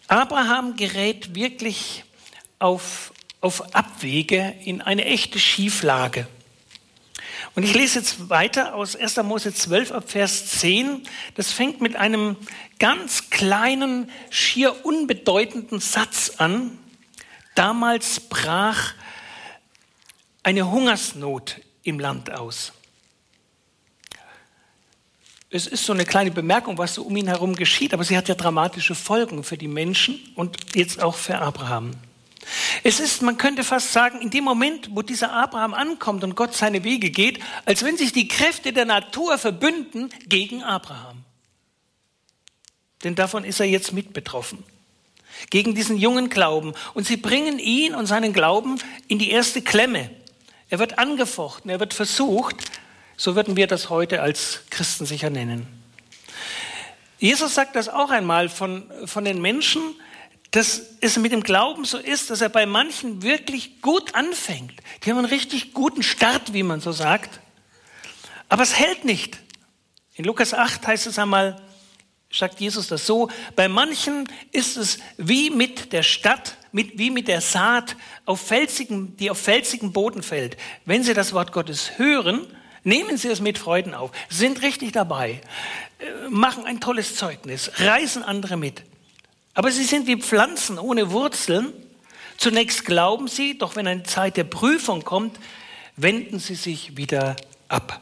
Abraham 0.07 0.77
gerät 0.77 1.35
wirklich 1.35 2.05
auf, 2.59 3.13
auf 3.41 3.75
Abwege 3.75 4.55
in 4.63 4.81
eine 4.81 5.05
echte 5.05 5.39
Schieflage. 5.39 6.27
Und 7.55 7.63
ich 7.63 7.73
lese 7.73 7.99
jetzt 7.99 8.29
weiter 8.29 8.75
aus 8.75 8.95
1. 8.95 9.17
Mose 9.17 9.53
12 9.53 9.91
ab 9.91 10.09
Vers 10.09 10.47
10. 10.59 11.01
Das 11.35 11.51
fängt 11.51 11.79
mit 11.79 11.95
einem 11.95 12.35
ganz 12.79 13.29
kleinen, 13.29 14.09
schier 14.29 14.85
unbedeutenden 14.85 15.79
Satz 15.79 16.33
an. 16.37 16.77
Damals 17.55 18.19
brach 18.19 18.93
eine 20.43 20.69
Hungersnot 20.69 21.61
im 21.83 21.99
Land 21.99 22.31
aus. 22.31 22.73
Es 25.49 25.67
ist 25.67 25.85
so 25.85 25.93
eine 25.93 26.03
kleine 26.03 26.31
Bemerkung, 26.31 26.77
was 26.77 26.95
so 26.95 27.03
um 27.03 27.15
ihn 27.15 27.27
herum 27.27 27.55
geschieht, 27.55 27.93
aber 27.93 28.03
sie 28.03 28.17
hat 28.17 28.27
ja 28.27 28.35
dramatische 28.35 28.93
Folgen 28.95 29.45
für 29.45 29.57
die 29.57 29.69
Menschen 29.69 30.19
und 30.35 30.75
jetzt 30.75 31.01
auch 31.01 31.15
für 31.15 31.37
Abraham. 31.37 31.91
Es 32.83 32.99
ist, 32.99 33.21
man 33.21 33.37
könnte 33.37 33.63
fast 33.63 33.91
sagen, 33.91 34.21
in 34.21 34.29
dem 34.29 34.43
Moment, 34.43 34.89
wo 34.91 35.01
dieser 35.01 35.31
Abraham 35.31 35.73
ankommt 35.73 36.23
und 36.23 36.35
Gott 36.35 36.53
seine 36.53 36.83
Wege 36.83 37.09
geht, 37.09 37.39
als 37.65 37.83
wenn 37.83 37.97
sich 37.97 38.11
die 38.11 38.27
Kräfte 38.27 38.73
der 38.73 38.85
Natur 38.85 39.37
verbünden 39.37 40.09
gegen 40.27 40.63
Abraham. 40.63 41.23
Denn 43.03 43.15
davon 43.15 43.43
ist 43.43 43.59
er 43.59 43.65
jetzt 43.65 43.93
mit 43.93 44.13
betroffen. 44.13 44.63
Gegen 45.49 45.75
diesen 45.75 45.97
jungen 45.97 46.29
Glauben. 46.29 46.73
Und 46.93 47.05
sie 47.05 47.17
bringen 47.17 47.59
ihn 47.59 47.93
und 47.93 48.05
seinen 48.05 48.33
Glauben 48.33 48.79
in 49.07 49.19
die 49.19 49.31
erste 49.31 49.61
Klemme. 49.61 50.09
Er 50.69 50.79
wird 50.79 50.97
angefochten, 50.97 51.69
er 51.69 51.79
wird 51.79 51.93
versucht. 51.93 52.71
So 53.17 53.35
würden 53.35 53.55
wir 53.55 53.67
das 53.67 53.89
heute 53.89 54.21
als 54.21 54.61
Christen 54.69 55.05
sicher 55.05 55.29
nennen. 55.29 55.67
Jesus 57.17 57.55
sagt 57.55 57.75
das 57.75 57.89
auch 57.89 58.09
einmal 58.09 58.49
von, 58.49 58.91
von 59.05 59.23
den 59.23 59.41
Menschen, 59.41 59.81
dass 60.55 60.81
es 61.01 61.17
mit 61.17 61.33
dem 61.33 61.43
Glauben 61.43 61.83
so 61.83 61.97
ist, 61.97 62.29
dass 62.29 62.39
er 62.39 62.47
bei 62.47 62.65
manchen 62.65 63.21
wirklich 63.21 63.81
gut 63.81 64.15
anfängt. 64.15 64.71
Die 65.03 65.09
haben 65.09 65.17
einen 65.17 65.27
richtig 65.27 65.73
guten 65.73 66.01
Start, 66.01 66.53
wie 66.53 66.63
man 66.63 66.79
so 66.79 66.93
sagt. 66.93 67.41
Aber 68.47 68.63
es 68.63 68.79
hält 68.79 69.03
nicht. 69.03 69.37
In 70.13 70.23
Lukas 70.23 70.53
8 70.53 70.87
heißt 70.87 71.07
es 71.07 71.19
einmal, 71.19 71.61
sagt 72.31 72.61
Jesus 72.61 72.87
das 72.87 73.05
so, 73.05 73.29
bei 73.57 73.67
manchen 73.67 74.29
ist 74.53 74.77
es 74.77 74.99
wie 75.17 75.49
mit 75.49 75.91
der 75.91 76.03
Stadt, 76.03 76.55
mit, 76.71 76.97
wie 76.97 77.09
mit 77.09 77.27
der 77.27 77.41
Saat, 77.41 77.97
auf 78.23 78.39
felsigen, 78.39 79.17
die 79.17 79.29
auf 79.29 79.39
felsigen 79.39 79.91
Boden 79.91 80.23
fällt. 80.23 80.55
Wenn 80.85 81.03
sie 81.03 81.13
das 81.13 81.33
Wort 81.33 81.51
Gottes 81.51 81.97
hören, 81.97 82.47
nehmen 82.85 83.17
sie 83.17 83.27
es 83.27 83.41
mit 83.41 83.57
Freuden 83.57 83.93
auf, 83.93 84.11
sind 84.29 84.61
richtig 84.61 84.93
dabei, 84.93 85.41
äh, 85.99 86.29
machen 86.29 86.65
ein 86.65 86.79
tolles 86.79 87.17
Zeugnis, 87.17 87.71
reißen 87.75 88.23
andere 88.23 88.55
mit. 88.55 88.83
Aber 89.55 89.71
sie 89.71 89.85
sind 89.85 90.05
wie 90.05 90.17
Pflanzen 90.17 90.77
ohne 90.77 91.11
Wurzeln. 91.11 91.73
Zunächst 92.37 92.85
glauben 92.85 93.29
sie, 93.29 93.57
doch 93.57 93.75
wenn 93.77 93.87
eine 93.87 94.03
Zeit 94.03 94.37
der 94.37 94.43
Prüfung 94.43 95.03
kommt, 95.03 95.39
wenden 95.95 96.39
sie 96.39 96.55
sich 96.55 96.97
wieder 96.97 97.37
ab. 97.69 98.01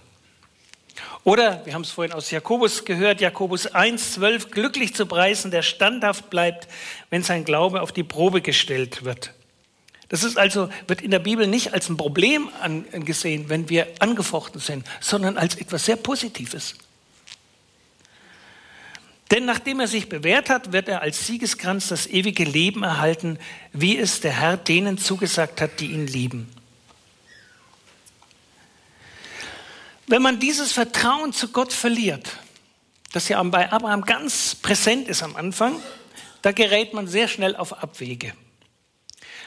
Oder, 1.23 1.65
wir 1.65 1.73
haben 1.73 1.83
es 1.83 1.91
vorhin 1.91 2.11
aus 2.11 2.31
Jakobus 2.31 2.83
gehört, 2.83 3.21
Jakobus 3.21 3.67
1, 3.67 4.13
12, 4.13 4.51
glücklich 4.51 4.93
zu 4.93 5.05
preisen, 5.05 5.51
der 5.51 5.61
standhaft 5.61 6.29
bleibt, 6.29 6.67
wenn 7.11 7.23
sein 7.23 7.45
Glaube 7.45 7.81
auf 7.81 7.93
die 7.93 8.03
Probe 8.03 8.41
gestellt 8.41 9.05
wird. 9.05 9.31
Das 10.09 10.23
ist 10.23 10.37
also, 10.37 10.69
wird 10.87 11.01
in 11.01 11.11
der 11.11 11.19
Bibel 11.19 11.47
nicht 11.47 11.73
als 11.73 11.87
ein 11.87 11.97
Problem 11.97 12.49
angesehen, 12.91 13.47
wenn 13.47 13.69
wir 13.69 13.87
angefochten 13.99 14.59
sind, 14.59 14.85
sondern 14.99 15.37
als 15.37 15.55
etwas 15.55 15.85
sehr 15.85 15.95
Positives. 15.95 16.75
Denn 19.33 19.45
nachdem 19.45 19.79
er 19.79 19.87
sich 19.87 20.09
bewährt 20.09 20.51
hat, 20.51 20.73
wird 20.73 20.87
er 20.87 21.01
als 21.01 21.25
Siegeskranz 21.25 21.87
das 21.87 22.05
ewige 22.05 22.43
Leben 22.43 22.83
erhalten, 22.83 23.39
wie 23.71 23.97
es 23.97 24.19
der 24.19 24.31
Herr 24.31 24.57
denen 24.57 24.99
zugesagt 24.99 25.59
hat, 25.59 25.79
die 25.79 25.87
ihn 25.87 26.05
lieben. 26.05 26.53
Wenn 30.05 30.21
man 30.21 30.39
dieses 30.39 30.71
Vertrauen 30.71 31.33
zu 31.33 31.47
Gott 31.47 31.73
verliert, 31.73 32.37
das 33.11 33.27
ja 33.27 33.41
bei 33.41 33.71
Abraham 33.71 34.03
ganz 34.03 34.53
präsent 34.53 35.07
ist 35.07 35.23
am 35.23 35.35
Anfang, 35.35 35.81
da 36.43 36.51
gerät 36.51 36.93
man 36.93 37.07
sehr 37.07 37.27
schnell 37.27 37.55
auf 37.55 37.81
Abwege. 37.81 38.35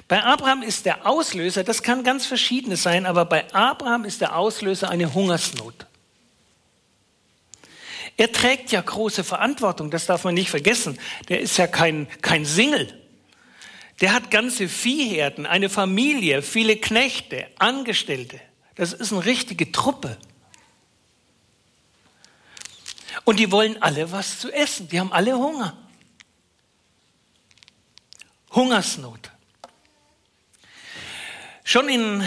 Bei 0.08 0.24
Abraham 0.24 0.62
ist 0.62 0.84
der 0.84 1.06
Auslöser, 1.06 1.62
das 1.62 1.84
kann 1.84 2.02
ganz 2.02 2.26
verschiedenes 2.26 2.82
sein, 2.82 3.06
aber 3.06 3.24
bei 3.24 3.54
Abraham 3.54 4.04
ist 4.04 4.20
der 4.20 4.36
Auslöser 4.36 4.90
eine 4.90 5.14
Hungersnot. 5.14 5.86
Er 8.16 8.32
trägt 8.32 8.72
ja 8.72 8.80
große 8.80 9.24
Verantwortung, 9.24 9.90
das 9.90 10.06
darf 10.06 10.24
man 10.24 10.34
nicht 10.34 10.50
vergessen. 10.50 10.98
Der 11.28 11.40
ist 11.40 11.58
ja 11.58 11.66
kein, 11.66 12.08
kein 12.22 12.46
Single. 12.46 13.02
Der 14.00 14.12
hat 14.12 14.30
ganze 14.30 14.68
Viehherden, 14.68 15.46
eine 15.46 15.68
Familie, 15.68 16.42
viele 16.42 16.76
Knechte, 16.76 17.46
Angestellte. 17.58 18.40
Das 18.74 18.92
ist 18.92 19.12
eine 19.12 19.24
richtige 19.24 19.72
Truppe. 19.72 20.18
Und 23.24 23.38
die 23.38 23.50
wollen 23.50 23.82
alle 23.82 24.12
was 24.12 24.38
zu 24.38 24.52
essen. 24.52 24.88
Die 24.88 25.00
haben 25.00 25.12
alle 25.12 25.36
Hunger. 25.36 25.76
Hungersnot. 28.52 29.30
Schon 31.64 31.88
in 31.88 32.22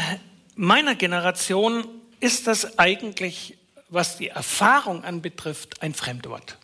meiner 0.56 0.96
Generation 0.96 1.88
ist 2.20 2.48
das 2.48 2.78
eigentlich 2.78 3.59
was 3.90 4.18
die 4.18 4.30
Erfahrung 4.30 5.04
anbetrifft, 5.04 5.82
ein 5.82 5.94
Fremdwort. 5.94 6.58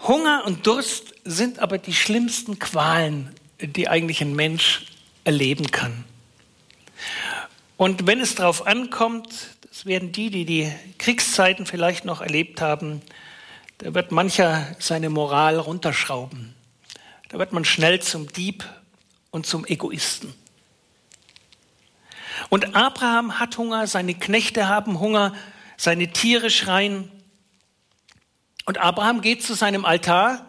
Hunger 0.00 0.44
und 0.46 0.66
Durst 0.66 1.14
sind 1.24 1.58
aber 1.58 1.78
die 1.78 1.94
schlimmsten 1.94 2.58
Qualen, 2.58 3.34
die 3.60 3.88
eigentlich 3.88 4.20
ein 4.22 4.34
Mensch 4.34 4.86
erleben 5.24 5.70
kann. 5.70 6.04
Und 7.76 8.06
wenn 8.06 8.20
es 8.20 8.34
darauf 8.34 8.66
ankommt, 8.66 9.28
das 9.68 9.86
werden 9.86 10.12
die, 10.12 10.30
die 10.30 10.44
die 10.44 10.72
Kriegszeiten 10.98 11.66
vielleicht 11.66 12.04
noch 12.04 12.20
erlebt 12.20 12.60
haben, 12.60 13.02
da 13.78 13.94
wird 13.94 14.12
mancher 14.12 14.76
seine 14.78 15.08
Moral 15.08 15.58
runterschrauben. 15.58 16.54
Da 17.30 17.38
wird 17.38 17.52
man 17.52 17.64
schnell 17.64 18.00
zum 18.00 18.30
Dieb 18.30 18.68
und 19.30 19.46
zum 19.46 19.64
Egoisten. 19.64 20.34
Und 22.48 22.74
Abraham 22.74 23.38
hat 23.38 23.56
Hunger, 23.58 23.86
seine 23.86 24.14
Knechte 24.14 24.68
haben 24.68 24.98
Hunger, 24.98 25.34
seine 25.76 26.12
Tiere 26.12 26.50
schreien. 26.50 27.10
Und 28.64 28.78
Abraham 28.78 29.20
geht 29.20 29.42
zu 29.42 29.54
seinem 29.54 29.84
Altar 29.84 30.46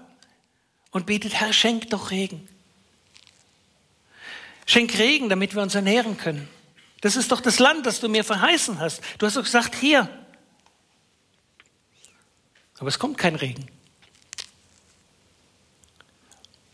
und 0.92 1.06
betet, 1.06 1.34
Herr, 1.34 1.54
schenk 1.54 1.90
doch 1.90 2.12
Regen. 2.12 2.48
Schenk 4.66 4.98
Regen, 4.98 5.30
damit 5.30 5.56
wir 5.56 5.62
uns 5.62 5.76
ernähren 5.76 6.18
können. 6.18 6.48
Das 7.02 7.16
ist 7.16 7.32
doch 7.32 7.42
das 7.42 7.60
Land, 7.60 7.86
das 7.86 8.00
du 8.00 8.10
mir 8.10 8.24
verheißen 8.24 8.80
hast. 8.80 9.02
Du 9.18 9.26
hast 9.26 9.36
doch 9.36 9.44
gesagt, 9.44 9.76
hier. 9.76 10.08
Aber 12.78 12.88
es 12.88 13.00
kommt 13.00 13.18
kein 13.18 13.36
Regen. 13.36 13.68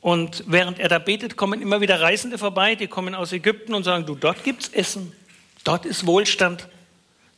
Und 0.07 0.45
während 0.47 0.79
er 0.79 0.87
da 0.87 0.99
betet, 0.99 1.35
kommen 1.35 1.61
immer 1.61 1.81
wieder 1.81 1.99
Reisende 1.99 2.37
vorbei, 2.37 2.75
die 2.75 2.87
kommen 2.87 3.13
aus 3.13 3.33
Ägypten 3.33 3.73
und 3.73 3.83
sagen, 3.83 4.05
du, 4.05 4.15
dort 4.15 4.41
gibt 4.45 4.63
es 4.63 4.69
Essen, 4.69 5.11
dort 5.65 5.85
ist 5.85 6.07
Wohlstand, 6.07 6.69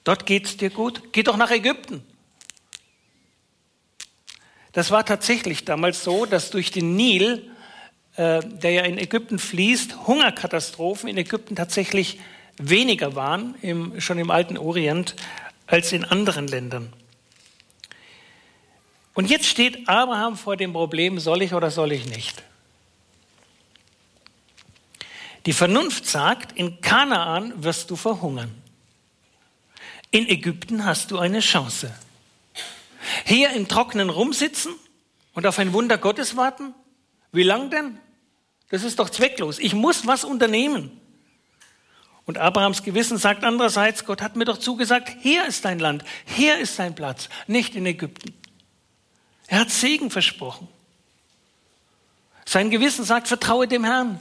dort 0.04 0.28
geht 0.28 0.46
es 0.46 0.58
dir 0.58 0.70
gut, 0.70 1.12
geh 1.12 1.24
doch 1.24 1.36
nach 1.36 1.50
Ägypten. 1.50 2.04
Das 4.72 4.92
war 4.92 5.04
tatsächlich 5.04 5.66
damals 5.66 6.04
so, 6.04 6.28
dass 6.28 6.52
durch 6.52 6.70
den 6.70 6.96
Nil, 6.96 7.50
äh, 8.18 8.42
der 8.44 8.70
ja 8.70 8.84
in 8.84 9.00
Ägypten 9.00 9.40
fließt, 9.40 10.06
Hungerkatastrophen 10.06 11.10
in 11.10 11.18
Ägypten 11.18 11.56
tatsächlich 11.56 12.20
weniger 12.60 13.16
waren, 13.16 13.56
im, 13.64 14.00
schon 14.00 14.20
im 14.20 14.30
alten 14.30 14.60
Orient, 14.60 15.16
als 15.66 15.92
in 15.92 16.06
anderen 16.06 16.48
Ländern. 16.48 16.94
Und 19.16 19.28
jetzt 19.28 19.48
steht 19.48 19.90
Abraham 19.90 20.38
vor 20.38 20.56
dem 20.56 20.74
Problem, 20.74 21.18
soll 21.18 21.42
ich 21.42 21.56
oder 21.56 21.72
soll 21.72 21.94
ich 21.94 22.06
nicht? 22.06 22.44
Die 25.46 25.54
Vernunft 25.54 26.06
sagt, 26.06 26.58
in 26.58 26.82
Kanaan 26.82 27.64
wirst 27.64 27.90
du 27.92 27.96
verhungern. 27.96 28.54
In 30.12 30.28
Ägypten 30.28 30.86
hast 30.86 31.12
du 31.12 31.20
eine 31.20 31.40
Chance. 31.40 31.94
Hier 33.26 33.52
im 33.52 33.68
Trockenen 33.68 34.10
rumsitzen 34.10 34.74
und 35.34 35.46
auf 35.46 35.60
ein 35.60 35.74
Wunder 35.74 35.98
Gottes 35.98 36.36
warten? 36.36 36.74
Wie 37.32 37.44
lang 37.44 37.70
denn? 37.70 38.00
Das 38.70 38.84
ist 38.84 39.00
doch 39.00 39.10
zwecklos. 39.10 39.60
Ich 39.60 39.74
muss 39.74 40.06
was 40.08 40.24
unternehmen. 40.24 41.00
Und 42.26 42.38
Abrahams 42.38 42.84
Gewissen 42.84 43.18
sagt 43.18 43.44
andererseits, 43.44 44.06
Gott 44.06 44.22
hat 44.22 44.36
mir 44.36 44.46
doch 44.46 44.60
zugesagt, 44.60 45.10
hier 45.22 45.48
ist 45.48 45.66
dein 45.66 45.80
Land, 45.80 46.04
hier 46.26 46.60
ist 46.60 46.78
dein 46.78 46.94
Platz, 46.94 47.30
nicht 47.48 47.76
in 47.76 47.86
Ägypten. 47.88 48.36
Er 49.48 49.62
hat 49.62 49.72
Segen 49.72 50.12
versprochen. 50.12 50.68
Sein 52.46 52.70
Gewissen 52.70 53.04
sagt, 53.04 53.28
vertraue 53.28 53.68
dem 53.68 53.84
Herrn 53.84 54.20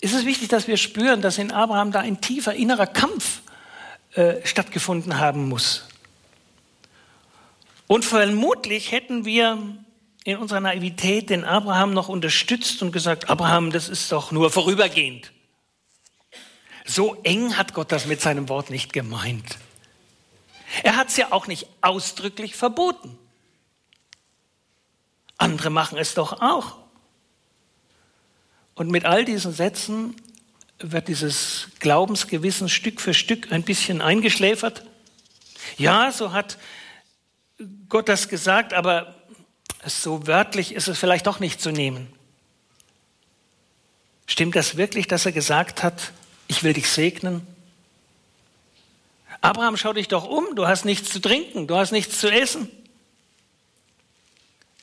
ist 0.00 0.14
es 0.14 0.24
wichtig, 0.24 0.48
dass 0.48 0.68
wir 0.68 0.76
spüren, 0.76 1.22
dass 1.22 1.38
in 1.38 1.50
Abraham 1.50 1.92
da 1.92 2.00
ein 2.00 2.20
tiefer 2.20 2.54
innerer 2.54 2.86
Kampf 2.86 3.40
äh, 4.14 4.44
stattgefunden 4.44 5.18
haben 5.18 5.48
muss. 5.48 5.88
Und 7.86 8.04
vermutlich 8.04 8.92
hätten 8.92 9.24
wir 9.24 9.58
in 10.24 10.36
unserer 10.36 10.60
Naivität 10.60 11.30
den 11.30 11.44
Abraham 11.44 11.94
noch 11.94 12.08
unterstützt 12.08 12.82
und 12.82 12.92
gesagt, 12.92 13.30
Abraham, 13.30 13.72
das 13.72 13.88
ist 13.88 14.12
doch 14.12 14.30
nur 14.30 14.50
vorübergehend. 14.50 15.32
So 16.84 17.16
eng 17.22 17.56
hat 17.56 17.74
Gott 17.74 17.92
das 17.92 18.06
mit 18.06 18.20
seinem 18.20 18.48
Wort 18.48 18.70
nicht 18.70 18.92
gemeint. 18.92 19.58
Er 20.82 20.96
hat 20.96 21.08
es 21.08 21.16
ja 21.16 21.32
auch 21.32 21.46
nicht 21.46 21.66
ausdrücklich 21.80 22.56
verboten. 22.56 23.18
Andere 25.38 25.70
machen 25.70 25.98
es 25.98 26.14
doch 26.14 26.40
auch. 26.40 26.76
Und 28.78 28.92
mit 28.92 29.04
all 29.04 29.24
diesen 29.24 29.52
Sätzen 29.52 30.14
wird 30.78 31.08
dieses 31.08 31.66
Glaubensgewissen 31.80 32.68
Stück 32.68 33.00
für 33.00 33.12
Stück 33.12 33.50
ein 33.50 33.64
bisschen 33.64 34.00
eingeschläfert. 34.00 34.84
Ja, 35.78 36.12
so 36.12 36.32
hat 36.32 36.58
Gott 37.88 38.08
das 38.08 38.28
gesagt, 38.28 38.72
aber 38.72 39.16
so 39.84 40.28
wörtlich 40.28 40.72
ist 40.72 40.86
es 40.86 40.96
vielleicht 40.96 41.26
doch 41.26 41.40
nicht 41.40 41.60
zu 41.60 41.72
nehmen. 41.72 42.06
Stimmt 44.28 44.54
das 44.54 44.76
wirklich, 44.76 45.08
dass 45.08 45.26
er 45.26 45.32
gesagt 45.32 45.82
hat, 45.82 46.12
ich 46.46 46.62
will 46.62 46.72
dich 46.72 46.88
segnen? 46.88 47.44
Abraham, 49.40 49.76
schau 49.76 49.92
dich 49.92 50.06
doch 50.06 50.24
um, 50.24 50.54
du 50.54 50.68
hast 50.68 50.84
nichts 50.84 51.10
zu 51.10 51.18
trinken, 51.20 51.66
du 51.66 51.74
hast 51.74 51.90
nichts 51.90 52.20
zu 52.20 52.30
essen. 52.30 52.70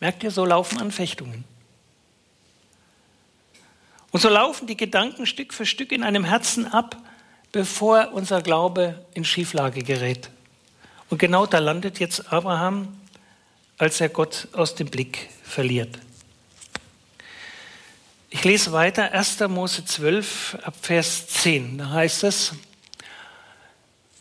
Merkt 0.02 0.22
ihr, 0.22 0.32
so 0.32 0.44
laufen 0.44 0.82
Anfechtungen. 0.82 1.46
Und 4.16 4.22
so 4.22 4.30
laufen 4.30 4.66
die 4.66 4.78
Gedanken 4.78 5.26
Stück 5.26 5.54
für 5.54 5.66
Stück 5.66 5.92
in 5.92 6.02
einem 6.02 6.24
Herzen 6.24 6.72
ab, 6.72 6.96
bevor 7.52 8.14
unser 8.14 8.42
Glaube 8.42 9.06
in 9.14 9.26
Schieflage 9.26 9.84
gerät. 9.84 10.30
Und 11.10 11.18
genau 11.18 11.46
da 11.46 11.60
landet 11.60 12.00
jetzt 12.00 12.32
Abraham, 12.32 12.98
als 13.78 14.00
er 14.00 14.08
Gott 14.08 14.48
aus 14.54 14.74
dem 14.74 14.88
Blick 14.88 15.28
verliert. 15.44 16.00
Ich 18.30 18.46
lese 18.46 18.72
weiter, 18.72 19.12
1. 19.12 19.42
Mose 19.50 19.84
12, 19.84 20.60
ab 20.64 20.76
Vers 20.82 21.28
10. 21.28 21.80
Da 21.80 21.90
heißt 21.90 22.24
es, 22.24 22.54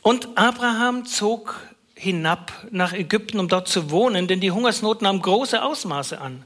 und 0.03 0.37
Abraham 0.37 1.07
zog 1.07 1.61
hinab 1.95 2.53
nach 2.73 2.95
Ägypten, 2.95 3.39
um 3.39 3.47
dort 3.47 3.69
zu 3.69 3.93
wohnen, 3.93 4.27
denn 4.27 4.41
die 4.41 4.51
Hungersnot 4.51 5.03
nahm 5.03 5.23
große 5.23 5.63
Ausmaße 5.63 6.21
an. 6.21 6.45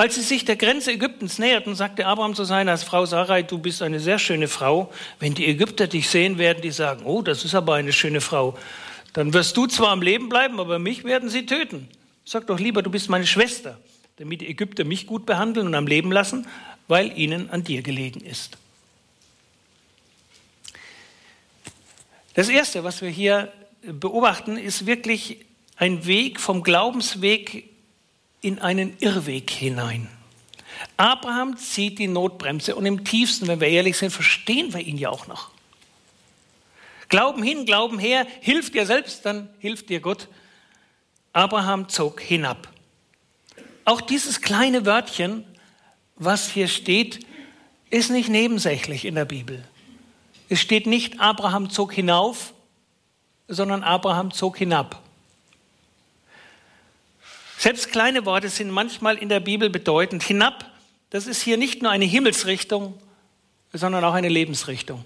Als 0.00 0.14
sie 0.14 0.22
sich 0.22 0.46
der 0.46 0.56
Grenze 0.56 0.92
Ägyptens 0.92 1.38
näherten, 1.38 1.74
sagte 1.74 2.06
Abraham 2.06 2.34
zu 2.34 2.44
seiner 2.44 2.78
Frau 2.78 3.04
Sarai, 3.04 3.42
du 3.42 3.58
bist 3.58 3.82
eine 3.82 4.00
sehr 4.00 4.18
schöne 4.18 4.48
Frau. 4.48 4.90
Wenn 5.18 5.34
die 5.34 5.46
Ägypter 5.46 5.88
dich 5.88 6.08
sehen, 6.08 6.38
werden 6.38 6.62
die 6.62 6.70
sagen, 6.70 7.04
oh, 7.04 7.20
das 7.20 7.44
ist 7.44 7.54
aber 7.54 7.74
eine 7.74 7.92
schöne 7.92 8.22
Frau. 8.22 8.56
Dann 9.12 9.34
wirst 9.34 9.58
du 9.58 9.66
zwar 9.66 9.90
am 9.90 10.00
Leben 10.00 10.30
bleiben, 10.30 10.58
aber 10.58 10.78
mich 10.78 11.04
werden 11.04 11.28
sie 11.28 11.44
töten. 11.44 11.86
Sag 12.24 12.46
doch 12.46 12.58
lieber, 12.58 12.80
du 12.80 12.88
bist 12.88 13.10
meine 13.10 13.26
Schwester, 13.26 13.78
damit 14.16 14.40
die 14.40 14.48
Ägypter 14.48 14.84
mich 14.84 15.06
gut 15.06 15.26
behandeln 15.26 15.66
und 15.66 15.74
am 15.74 15.86
Leben 15.86 16.10
lassen, 16.10 16.46
weil 16.88 17.12
ihnen 17.18 17.50
an 17.50 17.62
dir 17.62 17.82
gelegen 17.82 18.22
ist. 18.22 18.56
Das 22.32 22.48
Erste, 22.48 22.84
was 22.84 23.02
wir 23.02 23.10
hier 23.10 23.52
beobachten, 23.82 24.56
ist 24.56 24.86
wirklich 24.86 25.44
ein 25.76 26.06
Weg 26.06 26.40
vom 26.40 26.62
Glaubensweg 26.62 27.69
in 28.40 28.58
einen 28.58 28.96
Irrweg 29.00 29.50
hinein. 29.50 30.08
Abraham 30.96 31.56
zieht 31.56 31.98
die 31.98 32.08
Notbremse 32.08 32.74
und 32.74 32.86
im 32.86 33.04
tiefsten, 33.04 33.46
wenn 33.48 33.60
wir 33.60 33.68
ehrlich 33.68 33.96
sind, 33.98 34.10
verstehen 34.10 34.72
wir 34.72 34.80
ihn 34.80 34.96
ja 34.96 35.10
auch 35.10 35.26
noch. 35.26 35.50
Glauben 37.08 37.42
hin, 37.42 37.66
Glauben 37.66 37.98
her, 37.98 38.26
hilft 38.40 38.74
dir 38.74 38.86
selbst, 38.86 39.26
dann 39.26 39.48
hilft 39.58 39.88
dir 39.88 40.00
Gott. 40.00 40.28
Abraham 41.32 41.88
zog 41.88 42.20
hinab. 42.20 42.68
Auch 43.84 44.00
dieses 44.00 44.40
kleine 44.40 44.86
Wörtchen, 44.86 45.44
was 46.16 46.50
hier 46.50 46.68
steht, 46.68 47.26
ist 47.90 48.10
nicht 48.10 48.28
nebensächlich 48.28 49.04
in 49.04 49.16
der 49.16 49.24
Bibel. 49.24 49.64
Es 50.48 50.60
steht 50.60 50.86
nicht, 50.86 51.20
Abraham 51.20 51.70
zog 51.70 51.92
hinauf, 51.92 52.54
sondern 53.48 53.82
Abraham 53.82 54.30
zog 54.32 54.58
hinab. 54.58 55.02
Selbst 57.60 57.92
kleine 57.92 58.24
Worte 58.24 58.48
sind 58.48 58.70
manchmal 58.70 59.18
in 59.18 59.28
der 59.28 59.38
Bibel 59.38 59.68
bedeutend. 59.68 60.22
Hinab, 60.22 60.64
das 61.10 61.26
ist 61.26 61.42
hier 61.42 61.58
nicht 61.58 61.82
nur 61.82 61.90
eine 61.90 62.06
Himmelsrichtung, 62.06 62.98
sondern 63.74 64.02
auch 64.02 64.14
eine 64.14 64.30
Lebensrichtung. 64.30 65.04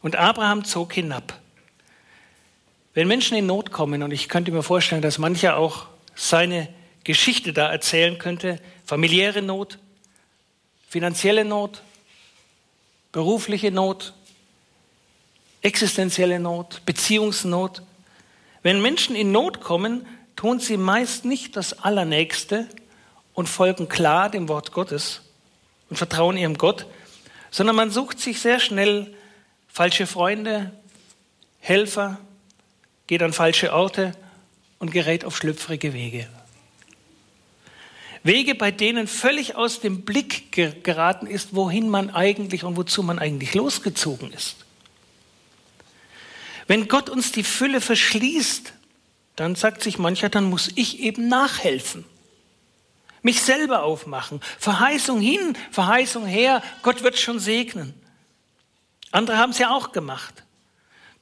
Und 0.00 0.16
Abraham 0.16 0.64
zog 0.64 0.94
hinab. 0.94 1.38
Wenn 2.94 3.08
Menschen 3.08 3.36
in 3.36 3.44
Not 3.44 3.72
kommen, 3.72 4.02
und 4.02 4.10
ich 4.10 4.30
könnte 4.30 4.52
mir 4.52 4.62
vorstellen, 4.62 5.02
dass 5.02 5.18
mancher 5.18 5.58
auch 5.58 5.84
seine 6.14 6.72
Geschichte 7.04 7.52
da 7.52 7.70
erzählen 7.70 8.16
könnte, 8.16 8.58
familiäre 8.86 9.42
Not, 9.42 9.78
finanzielle 10.88 11.44
Not, 11.44 11.82
berufliche 13.12 13.70
Not, 13.70 14.14
existenzielle 15.60 16.40
Not, 16.40 16.80
Beziehungsnot. 16.86 17.82
Wenn 18.62 18.80
Menschen 18.80 19.14
in 19.14 19.30
Not 19.30 19.60
kommen, 19.60 20.06
tun 20.36 20.60
sie 20.60 20.76
meist 20.76 21.24
nicht 21.24 21.56
das 21.56 21.80
Allernächste 21.80 22.68
und 23.34 23.48
folgen 23.48 23.88
klar 23.88 24.30
dem 24.30 24.48
Wort 24.48 24.72
Gottes 24.72 25.22
und 25.88 25.96
vertrauen 25.96 26.36
ihrem 26.36 26.58
Gott, 26.58 26.86
sondern 27.50 27.76
man 27.76 27.90
sucht 27.90 28.20
sich 28.20 28.40
sehr 28.40 28.60
schnell 28.60 29.14
falsche 29.68 30.06
Freunde, 30.06 30.72
Helfer, 31.58 32.18
geht 33.06 33.22
an 33.22 33.32
falsche 33.32 33.72
Orte 33.72 34.12
und 34.78 34.92
gerät 34.92 35.24
auf 35.24 35.36
schlüpfrige 35.36 35.92
Wege. 35.92 36.28
Wege, 38.22 38.54
bei 38.54 38.70
denen 38.70 39.06
völlig 39.06 39.56
aus 39.56 39.80
dem 39.80 40.02
Blick 40.02 40.52
geraten 40.84 41.26
ist, 41.26 41.54
wohin 41.54 41.88
man 41.88 42.10
eigentlich 42.10 42.64
und 42.64 42.76
wozu 42.76 43.02
man 43.02 43.18
eigentlich 43.18 43.54
losgezogen 43.54 44.32
ist. 44.32 44.56
Wenn 46.66 46.86
Gott 46.86 47.08
uns 47.08 47.32
die 47.32 47.42
Fülle 47.42 47.80
verschließt, 47.80 48.74
dann 49.40 49.54
sagt 49.54 49.82
sich 49.82 49.98
mancher, 49.98 50.28
dann 50.28 50.44
muss 50.44 50.68
ich 50.74 51.00
eben 51.00 51.28
nachhelfen. 51.28 52.04
Mich 53.22 53.40
selber 53.40 53.84
aufmachen. 53.84 54.42
Verheißung 54.58 55.18
hin, 55.18 55.56
Verheißung 55.70 56.26
her, 56.26 56.62
Gott 56.82 57.02
wird 57.02 57.18
schon 57.18 57.38
segnen. 57.40 57.94
Andere 59.12 59.38
haben 59.38 59.52
es 59.52 59.58
ja 59.58 59.70
auch 59.70 59.92
gemacht. 59.92 60.44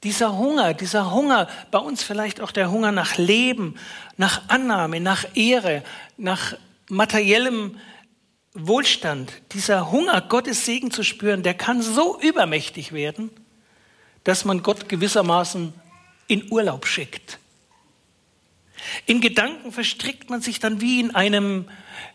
Dieser 0.03 0.37
Hunger, 0.37 0.73
dieser 0.73 1.13
Hunger, 1.13 1.47
bei 1.71 1.79
uns 1.79 2.03
vielleicht 2.03 2.41
auch 2.41 2.51
der 2.51 2.69
Hunger 2.71 2.91
nach 2.91 3.15
Leben, 3.15 3.75
nach 4.17 4.41
Annahme, 4.49 4.99
nach 4.99 5.23
Ehre, 5.35 5.81
nach 6.17 6.57
materiellem 6.89 7.79
Wohlstand, 8.53 9.31
dieser 9.53 9.91
Hunger, 9.91 10.19
Gottes 10.19 10.65
Segen 10.65 10.91
zu 10.91 11.03
spüren, 11.03 11.41
der 11.41 11.53
kann 11.53 11.81
so 11.81 12.19
übermächtig 12.19 12.91
werden, 12.91 13.29
dass 14.25 14.43
man 14.43 14.61
Gott 14.61 14.89
gewissermaßen 14.89 15.73
in 16.27 16.51
Urlaub 16.51 16.85
schickt. 16.85 17.38
In 19.05 19.21
Gedanken 19.21 19.71
verstrickt 19.71 20.29
man 20.29 20.41
sich 20.41 20.59
dann 20.59 20.81
wie 20.81 20.99
in 20.99 21.15
einem, 21.15 21.67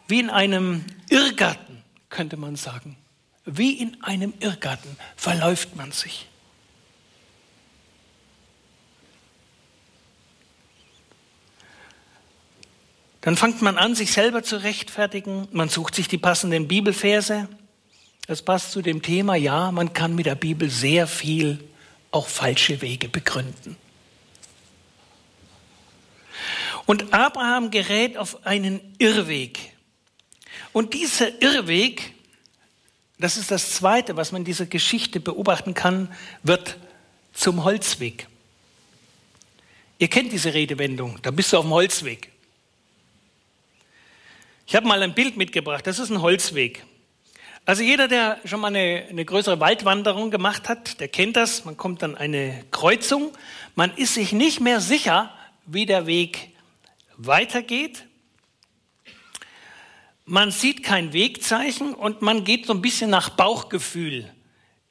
wie 0.08 0.20
in 0.20 0.30
einem 0.30 0.84
Irrgarten, 1.10 1.82
könnte 2.08 2.36
man 2.36 2.56
sagen. 2.56 2.96
Wie 3.44 3.72
in 3.72 4.02
einem 4.02 4.32
Irrgarten 4.40 4.96
verläuft 5.16 5.76
man 5.76 5.92
sich. 5.92 6.26
Dann 13.20 13.36
fängt 13.36 13.62
man 13.62 13.78
an, 13.78 13.94
sich 13.94 14.12
selber 14.12 14.42
zu 14.42 14.62
rechtfertigen. 14.62 15.48
Man 15.50 15.70
sucht 15.70 15.94
sich 15.94 16.08
die 16.08 16.18
passenden 16.18 16.68
Bibelverse. 16.68 17.48
Das 18.26 18.42
passt 18.42 18.72
zu 18.72 18.82
dem 18.82 19.00
Thema, 19.00 19.34
ja, 19.34 19.70
man 19.70 19.92
kann 19.92 20.14
mit 20.14 20.26
der 20.26 20.34
Bibel 20.34 20.68
sehr 20.70 21.06
viel 21.06 21.62
auch 22.10 22.28
falsche 22.28 22.80
Wege 22.80 23.08
begründen. 23.08 23.76
Und 26.86 27.14
Abraham 27.14 27.70
gerät 27.70 28.16
auf 28.16 28.46
einen 28.46 28.80
Irrweg. 28.98 29.58
Und 30.72 30.94
dieser 30.94 31.40
Irrweg, 31.40 32.12
das 33.18 33.36
ist 33.36 33.50
das 33.50 33.70
Zweite, 33.70 34.16
was 34.16 34.32
man 34.32 34.42
in 34.42 34.46
dieser 34.46 34.66
Geschichte 34.66 35.20
beobachten 35.20 35.74
kann, 35.74 36.12
wird 36.42 36.76
zum 37.32 37.64
Holzweg. 37.64 38.26
Ihr 39.98 40.08
kennt 40.08 40.32
diese 40.32 40.52
Redewendung, 40.52 41.18
da 41.22 41.30
bist 41.30 41.52
du 41.52 41.58
auf 41.58 41.64
dem 41.64 41.72
Holzweg. 41.72 42.30
Ich 44.66 44.74
habe 44.74 44.86
mal 44.86 45.02
ein 45.02 45.14
Bild 45.14 45.36
mitgebracht, 45.36 45.86
das 45.86 45.98
ist 45.98 46.10
ein 46.10 46.22
Holzweg. 46.22 46.84
Also 47.66 47.82
jeder, 47.82 48.08
der 48.08 48.38
schon 48.44 48.60
mal 48.60 48.68
eine, 48.68 49.06
eine, 49.08 49.24
größere 49.24 49.58
Waldwanderung 49.60 50.30
gemacht 50.30 50.68
hat, 50.68 51.00
der 51.00 51.08
kennt 51.08 51.36
das. 51.36 51.64
Man 51.64 51.78
kommt 51.78 52.02
an 52.02 52.14
eine 52.14 52.62
Kreuzung, 52.70 53.32
man 53.74 53.96
ist 53.96 54.14
sich 54.14 54.32
nicht 54.32 54.60
mehr 54.60 54.80
sicher, 54.80 55.32
wie 55.64 55.86
der 55.86 56.06
Weg 56.06 56.53
weitergeht. 57.16 58.06
Man 60.24 60.50
sieht 60.50 60.82
kein 60.82 61.12
Wegzeichen 61.12 61.94
und 61.94 62.22
man 62.22 62.44
geht 62.44 62.66
so 62.66 62.72
ein 62.72 62.80
bisschen 62.80 63.10
nach 63.10 63.30
Bauchgefühl 63.30 64.32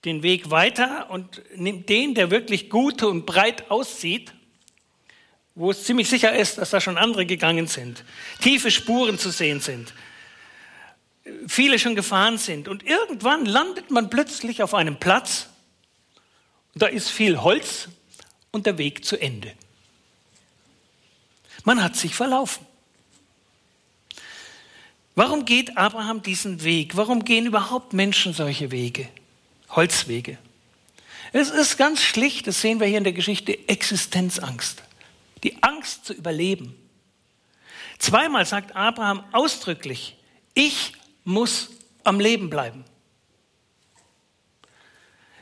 den 0.05 0.21
Weg 0.21 0.51
weiter 0.51 1.09
und 1.09 1.41
nimmt 1.55 1.89
den, 1.89 2.13
der 2.13 2.29
wirklich 2.29 2.69
gut 2.69 3.03
und 3.03 3.25
breit 3.25 3.71
aussieht, 3.71 4.33
wo 5.55 5.71
es 5.71 5.83
ziemlich 5.83 6.09
sicher 6.09 6.35
ist, 6.35 6.57
dass 6.57 6.71
da 6.71 6.81
schon 6.81 6.97
andere 6.97 7.25
gegangen 7.25 7.67
sind, 7.67 8.03
tiefe 8.41 8.71
Spuren 8.71 9.17
zu 9.17 9.29
sehen 9.29 9.59
sind, 9.59 9.93
viele 11.47 11.79
schon 11.79 11.95
gefahren 11.95 12.37
sind. 12.37 12.67
Und 12.67 12.83
irgendwann 12.83 13.45
landet 13.45 13.91
man 13.91 14.09
plötzlich 14.09 14.61
auf 14.61 14.73
einem 14.73 14.97
Platz, 14.99 15.49
da 16.75 16.87
ist 16.87 17.09
viel 17.09 17.41
Holz 17.41 17.89
und 18.51 18.65
der 18.65 18.77
Weg 18.77 19.05
zu 19.05 19.17
Ende. 19.17 19.53
Man 21.63 21.81
hat 21.81 21.95
sich 21.95 22.15
verlaufen. 22.15 22.65
Warum 25.15 25.45
geht 25.45 25.77
Abraham 25.77 26.21
diesen 26.21 26.63
Weg? 26.63 26.97
Warum 26.97 27.23
gehen 27.23 27.45
überhaupt 27.45 27.93
Menschen 27.93 28.33
solche 28.33 28.71
Wege? 28.71 29.07
Holzwege. 29.69 30.37
Es 31.31 31.49
ist 31.49 31.77
ganz 31.77 32.01
schlicht, 32.01 32.47
das 32.47 32.61
sehen 32.61 32.79
wir 32.79 32.87
hier 32.87 32.97
in 32.97 33.03
der 33.03 33.13
Geschichte, 33.13 33.67
Existenzangst 33.67 34.83
die 35.43 35.61
Angst 35.61 36.05
zu 36.05 36.13
überleben. 36.13 36.75
Zweimal 37.99 38.45
sagt 38.45 38.75
Abraham 38.75 39.23
ausdrücklich, 39.31 40.15
ich 40.53 40.93
muss 41.23 41.69
am 42.03 42.19
Leben 42.19 42.49
bleiben. 42.49 42.83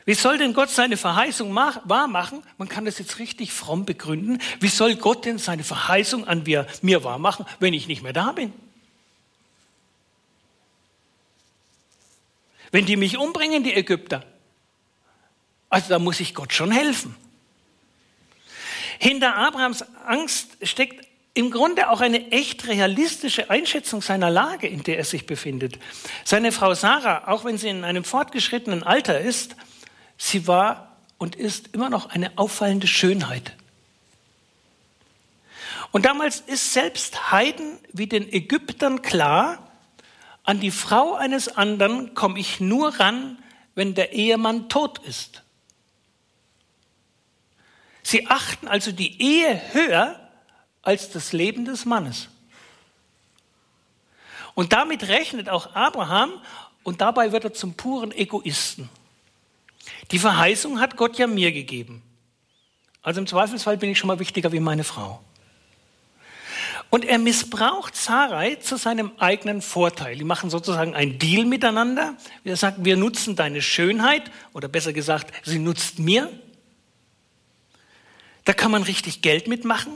Wie 0.04 0.14
soll 0.14 0.38
denn 0.38 0.52
Gott 0.52 0.70
seine 0.70 0.96
Verheißung 0.96 1.54
wahrmachen? 1.54 2.42
Man 2.58 2.68
kann 2.68 2.84
das 2.84 2.98
jetzt 2.98 3.18
richtig 3.18 3.52
fromm 3.52 3.84
begründen. 3.84 4.40
Wie 4.58 4.68
soll 4.68 4.96
Gott 4.96 5.24
denn 5.24 5.38
seine 5.38 5.62
Verheißung 5.62 6.26
an 6.26 6.42
mir, 6.42 6.66
mir 6.82 7.04
wahrmachen, 7.04 7.46
wenn 7.60 7.72
ich 7.72 7.86
nicht 7.86 8.02
mehr 8.02 8.12
da 8.12 8.32
bin? 8.32 8.52
Wenn 12.72 12.86
die 12.86 12.96
mich 12.96 13.16
umbringen, 13.16 13.62
die 13.62 13.74
Ägypter. 13.74 14.24
Also 15.68 15.90
da 15.90 15.98
muss 15.98 16.20
ich 16.20 16.34
Gott 16.34 16.52
schon 16.52 16.72
helfen. 16.72 17.14
Hinter 18.98 19.36
Abrahams 19.36 19.84
Angst 20.06 20.56
steckt 20.62 21.06
im 21.34 21.50
Grunde 21.50 21.90
auch 21.90 22.00
eine 22.00 22.30
echt 22.30 22.66
realistische 22.66 23.50
Einschätzung 23.50 24.02
seiner 24.02 24.30
Lage, 24.30 24.66
in 24.66 24.82
der 24.82 24.98
er 24.98 25.04
sich 25.04 25.26
befindet. 25.26 25.78
Seine 26.24 26.52
Frau 26.52 26.74
Sarah, 26.74 27.28
auch 27.28 27.44
wenn 27.44 27.56
sie 27.56 27.68
in 27.68 27.84
einem 27.84 28.04
fortgeschrittenen 28.04 28.82
Alter 28.82 29.20
ist, 29.20 29.56
sie 30.22 30.46
war 30.46 30.96
und 31.18 31.34
ist 31.34 31.74
immer 31.74 31.90
noch 31.90 32.10
eine 32.10 32.38
auffallende 32.38 32.86
Schönheit. 32.86 33.56
Und 35.90 36.06
damals 36.06 36.40
ist 36.40 36.72
selbst 36.72 37.32
Heiden 37.32 37.78
wie 37.92 38.06
den 38.06 38.32
Ägyptern 38.32 39.02
klar, 39.02 39.70
an 40.44 40.60
die 40.60 40.70
Frau 40.70 41.14
eines 41.14 41.48
anderen 41.48 42.14
komme 42.14 42.38
ich 42.38 42.60
nur 42.60 42.98
ran, 42.98 43.38
wenn 43.74 43.94
der 43.94 44.12
Ehemann 44.12 44.68
tot 44.68 44.98
ist. 45.00 45.42
Sie 48.02 48.26
achten 48.28 48.66
also 48.66 48.90
die 48.90 49.20
Ehe 49.20 49.60
höher 49.72 50.18
als 50.82 51.10
das 51.10 51.32
Leben 51.32 51.64
des 51.64 51.84
Mannes. 51.84 52.28
Und 54.54 54.72
damit 54.72 55.08
rechnet 55.08 55.48
auch 55.48 55.74
Abraham 55.74 56.32
und 56.82 57.00
dabei 57.00 57.32
wird 57.32 57.44
er 57.44 57.54
zum 57.54 57.74
puren 57.74 58.12
Egoisten. 58.12 58.88
Die 60.10 60.18
Verheißung 60.18 60.80
hat 60.80 60.96
Gott 60.96 61.18
ja 61.18 61.26
mir 61.26 61.52
gegeben. 61.52 62.02
Also 63.02 63.20
im 63.20 63.26
Zweifelsfall 63.26 63.76
bin 63.76 63.90
ich 63.90 63.98
schon 63.98 64.08
mal 64.08 64.18
wichtiger 64.18 64.52
wie 64.52 64.60
meine 64.60 64.84
Frau. 64.84 65.22
Und 66.90 67.04
er 67.04 67.18
missbraucht 67.18 67.96
Sarai 67.96 68.56
zu 68.56 68.76
seinem 68.76 69.12
eigenen 69.18 69.62
Vorteil. 69.62 70.16
Die 70.16 70.24
machen 70.24 70.50
sozusagen 70.50 70.94
einen 70.94 71.18
Deal 71.18 71.46
miteinander. 71.46 72.16
Er 72.44 72.56
sagt, 72.56 72.84
wir 72.84 72.96
nutzen 72.96 73.34
deine 73.34 73.62
Schönheit, 73.62 74.30
oder 74.52 74.68
besser 74.68 74.92
gesagt, 74.92 75.32
sie 75.44 75.58
nutzt 75.58 75.98
mir 75.98 76.30
da 78.44 78.52
kann 78.52 78.70
man 78.70 78.82
richtig 78.82 79.22
Geld 79.22 79.46
mitmachen. 79.46 79.92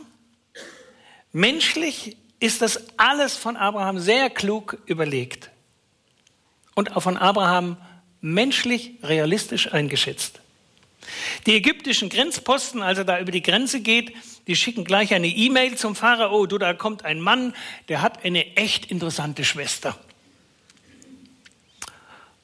Menschlich 1.32 2.16
ist 2.38 2.62
das 2.62 2.84
alles 2.96 3.36
von 3.36 3.56
Abraham 3.56 3.98
sehr 3.98 4.30
klug 4.30 4.78
überlegt 4.86 5.50
und 6.74 6.96
auch 6.96 7.02
von 7.02 7.16
Abraham 7.16 7.76
menschlich 8.26 8.92
realistisch 9.02 9.72
eingeschätzt. 9.72 10.40
Die 11.46 11.54
ägyptischen 11.54 12.08
Grenzposten, 12.08 12.82
als 12.82 12.98
er 12.98 13.04
da 13.04 13.20
über 13.20 13.30
die 13.30 13.42
Grenze 13.42 13.80
geht, 13.80 14.12
die 14.46 14.56
schicken 14.56 14.84
gleich 14.84 15.14
eine 15.14 15.28
E-Mail 15.28 15.76
zum 15.76 15.94
Pharao, 15.94 16.46
du, 16.46 16.58
da 16.58 16.74
kommt 16.74 17.04
ein 17.04 17.20
Mann, 17.20 17.54
der 17.88 18.02
hat 18.02 18.24
eine 18.24 18.56
echt 18.56 18.90
interessante 18.90 19.44
Schwester. 19.44 19.98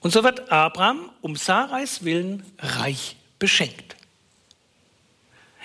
Und 0.00 0.12
so 0.12 0.24
wird 0.24 0.50
Abraham 0.50 1.10
um 1.20 1.36
Sarais 1.36 2.04
Willen 2.04 2.44
reich 2.58 3.16
beschenkt 3.38 3.96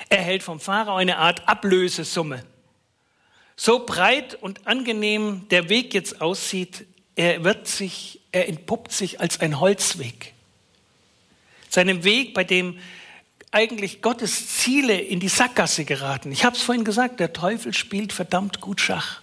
erhält 0.10 0.43
vom 0.43 0.60
Pharao 0.60 0.95
eine 0.95 1.17
Art 1.17 1.47
Ablösesumme. 1.47 2.43
So 3.56 3.86
breit 3.86 4.38
und 4.41 4.67
angenehm 4.67 5.47
der 5.49 5.69
Weg 5.69 5.93
jetzt 5.93 6.21
aussieht, 6.21 6.86
er 7.15 7.43
wird 7.43 7.67
sich, 7.67 8.16
er 8.31 8.47
entpuppt 8.47 8.91
sich 8.91 9.19
als 9.19 9.39
ein 9.39 9.59
Holzweg. 9.59 10.33
Seinem 11.69 12.03
Weg, 12.03 12.33
bei 12.33 12.43
dem 12.43 12.79
eigentlich 13.51 14.01
Gottes 14.01 14.57
Ziele 14.57 14.99
in 14.99 15.19
die 15.19 15.29
Sackgasse 15.29 15.85
geraten. 15.85 16.31
Ich 16.31 16.43
habe 16.43 16.55
es 16.55 16.61
vorhin 16.61 16.83
gesagt, 16.83 17.19
der 17.19 17.33
Teufel 17.33 17.73
spielt 17.73 18.13
verdammt 18.13 18.61
gut 18.61 18.81
Schach. 18.81 19.21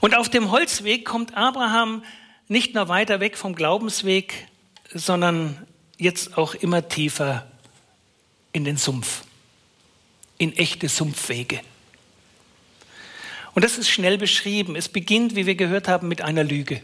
Und 0.00 0.16
auf 0.16 0.28
dem 0.28 0.50
Holzweg 0.50 1.04
kommt 1.04 1.36
Abraham 1.36 2.02
nicht 2.48 2.74
nur 2.74 2.88
weiter 2.88 3.20
weg 3.20 3.36
vom 3.36 3.54
Glaubensweg, 3.54 4.48
sondern 4.92 5.66
jetzt 5.96 6.36
auch 6.36 6.54
immer 6.54 6.88
tiefer 6.88 7.46
in 8.52 8.64
den 8.64 8.76
Sumpf, 8.76 9.22
in 10.38 10.52
echte 10.56 10.88
Sumpfwege. 10.88 11.60
Und 13.54 13.64
das 13.64 13.78
ist 13.78 13.90
schnell 13.90 14.18
beschrieben. 14.18 14.76
Es 14.76 14.88
beginnt, 14.88 15.34
wie 15.34 15.46
wir 15.46 15.54
gehört 15.54 15.88
haben, 15.88 16.08
mit 16.08 16.22
einer 16.22 16.44
Lüge. 16.44 16.80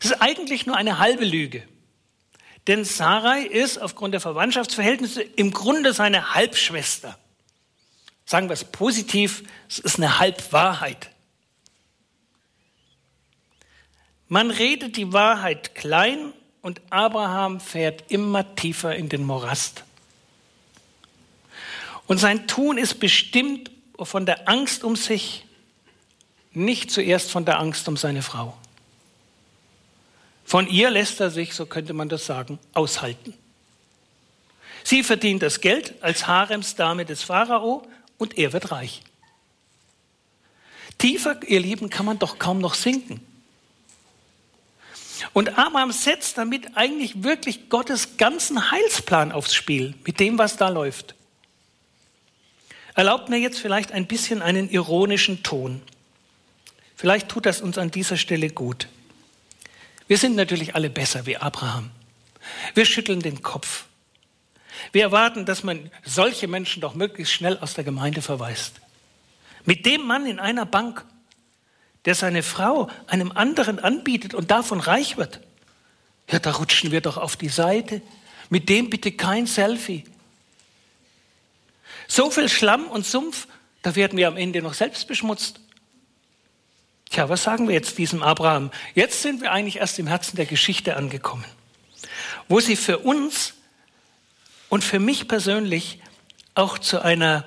Es 0.00 0.06
ist 0.06 0.20
eigentlich 0.20 0.66
nur 0.66 0.76
eine 0.76 0.98
halbe 0.98 1.24
Lüge. 1.24 1.62
Denn 2.66 2.84
Sarai 2.84 3.42
ist 3.42 3.78
aufgrund 3.78 4.14
der 4.14 4.20
Verwandtschaftsverhältnisse 4.20 5.22
im 5.22 5.52
Grunde 5.52 5.92
seine 5.92 6.34
Halbschwester. 6.34 7.16
Sagen 8.24 8.48
wir 8.48 8.54
es 8.54 8.64
positiv, 8.64 9.44
es 9.68 9.78
ist 9.78 9.98
eine 9.98 10.18
Halbwahrheit. 10.18 11.10
Man 14.28 14.50
redet 14.50 14.96
die 14.96 15.12
Wahrheit 15.12 15.76
klein 15.76 16.32
und 16.60 16.80
Abraham 16.90 17.60
fährt 17.60 18.10
immer 18.10 18.56
tiefer 18.56 18.96
in 18.96 19.08
den 19.08 19.22
Morast. 19.22 19.84
Und 22.08 22.18
sein 22.18 22.48
Tun 22.48 22.78
ist 22.78 22.98
bestimmt 22.98 23.70
von 24.04 24.26
der 24.26 24.48
Angst 24.48 24.84
um 24.84 24.96
sich, 24.96 25.44
nicht 26.52 26.90
zuerst 26.90 27.30
von 27.30 27.44
der 27.44 27.58
Angst 27.58 27.88
um 27.88 27.96
seine 27.96 28.22
Frau. 28.22 28.56
Von 30.44 30.68
ihr 30.68 30.90
lässt 30.90 31.20
er 31.20 31.30
sich, 31.30 31.54
so 31.54 31.66
könnte 31.66 31.92
man 31.92 32.08
das 32.08 32.24
sagen, 32.24 32.58
aushalten. 32.72 33.34
Sie 34.84 35.02
verdient 35.02 35.42
das 35.42 35.60
Geld 35.60 35.94
als 36.00 36.28
Haremsdame 36.28 37.04
des 37.04 37.24
Pharao 37.24 37.86
und 38.18 38.38
er 38.38 38.52
wird 38.52 38.70
reich. 38.70 39.02
Tiefer, 40.98 41.40
ihr 41.46 41.58
Lieben, 41.58 41.90
kann 41.90 42.06
man 42.06 42.20
doch 42.20 42.38
kaum 42.38 42.60
noch 42.60 42.74
sinken. 42.74 43.20
Und 45.32 45.58
Abraham 45.58 45.90
setzt 45.90 46.38
damit 46.38 46.76
eigentlich 46.76 47.24
wirklich 47.24 47.68
Gottes 47.68 48.16
ganzen 48.16 48.70
Heilsplan 48.70 49.32
aufs 49.32 49.54
Spiel, 49.54 49.94
mit 50.04 50.20
dem, 50.20 50.38
was 50.38 50.56
da 50.56 50.68
läuft. 50.68 51.15
Erlaubt 52.96 53.28
mir 53.28 53.36
jetzt 53.36 53.58
vielleicht 53.60 53.92
ein 53.92 54.06
bisschen 54.06 54.40
einen 54.40 54.70
ironischen 54.70 55.42
Ton. 55.42 55.82
Vielleicht 56.96 57.28
tut 57.28 57.44
das 57.44 57.60
uns 57.60 57.76
an 57.76 57.90
dieser 57.90 58.16
Stelle 58.16 58.48
gut. 58.48 58.88
Wir 60.08 60.16
sind 60.16 60.34
natürlich 60.34 60.74
alle 60.74 60.88
besser 60.88 61.26
wie 61.26 61.36
Abraham. 61.36 61.90
Wir 62.74 62.86
schütteln 62.86 63.20
den 63.20 63.42
Kopf. 63.42 63.84
Wir 64.92 65.02
erwarten, 65.02 65.44
dass 65.44 65.62
man 65.62 65.90
solche 66.04 66.48
Menschen 66.48 66.80
doch 66.80 66.94
möglichst 66.94 67.34
schnell 67.34 67.58
aus 67.58 67.74
der 67.74 67.84
Gemeinde 67.84 68.22
verweist. 68.22 68.80
Mit 69.66 69.84
dem 69.84 70.06
Mann 70.06 70.24
in 70.24 70.38
einer 70.38 70.64
Bank, 70.64 71.04
der 72.06 72.14
seine 72.14 72.42
Frau 72.42 72.88
einem 73.08 73.30
anderen 73.30 73.78
anbietet 73.78 74.32
und 74.32 74.50
davon 74.50 74.80
reich 74.80 75.18
wird, 75.18 75.40
ja, 76.30 76.38
da 76.38 76.52
rutschen 76.52 76.92
wir 76.92 77.02
doch 77.02 77.18
auf 77.18 77.36
die 77.36 77.50
Seite. 77.50 78.00
Mit 78.48 78.70
dem 78.70 78.88
bitte 78.88 79.12
kein 79.12 79.46
Selfie. 79.46 80.04
So 82.08 82.30
viel 82.30 82.48
Schlamm 82.48 82.86
und 82.86 83.06
Sumpf, 83.06 83.46
da 83.82 83.94
werden 83.96 84.16
wir 84.16 84.28
am 84.28 84.36
Ende 84.36 84.62
noch 84.62 84.74
selbst 84.74 85.08
beschmutzt. 85.08 85.60
Tja, 87.10 87.28
was 87.28 87.44
sagen 87.44 87.68
wir 87.68 87.74
jetzt 87.74 87.98
diesem 87.98 88.22
Abraham? 88.22 88.70
Jetzt 88.94 89.22
sind 89.22 89.40
wir 89.40 89.52
eigentlich 89.52 89.76
erst 89.76 89.98
im 89.98 90.06
Herzen 90.06 90.36
der 90.36 90.46
Geschichte 90.46 90.96
angekommen, 90.96 91.44
wo 92.48 92.60
sie 92.60 92.76
für 92.76 92.98
uns 92.98 93.54
und 94.68 94.82
für 94.82 94.98
mich 94.98 95.28
persönlich 95.28 96.00
auch 96.54 96.78
zu 96.78 97.00
einer, 97.00 97.46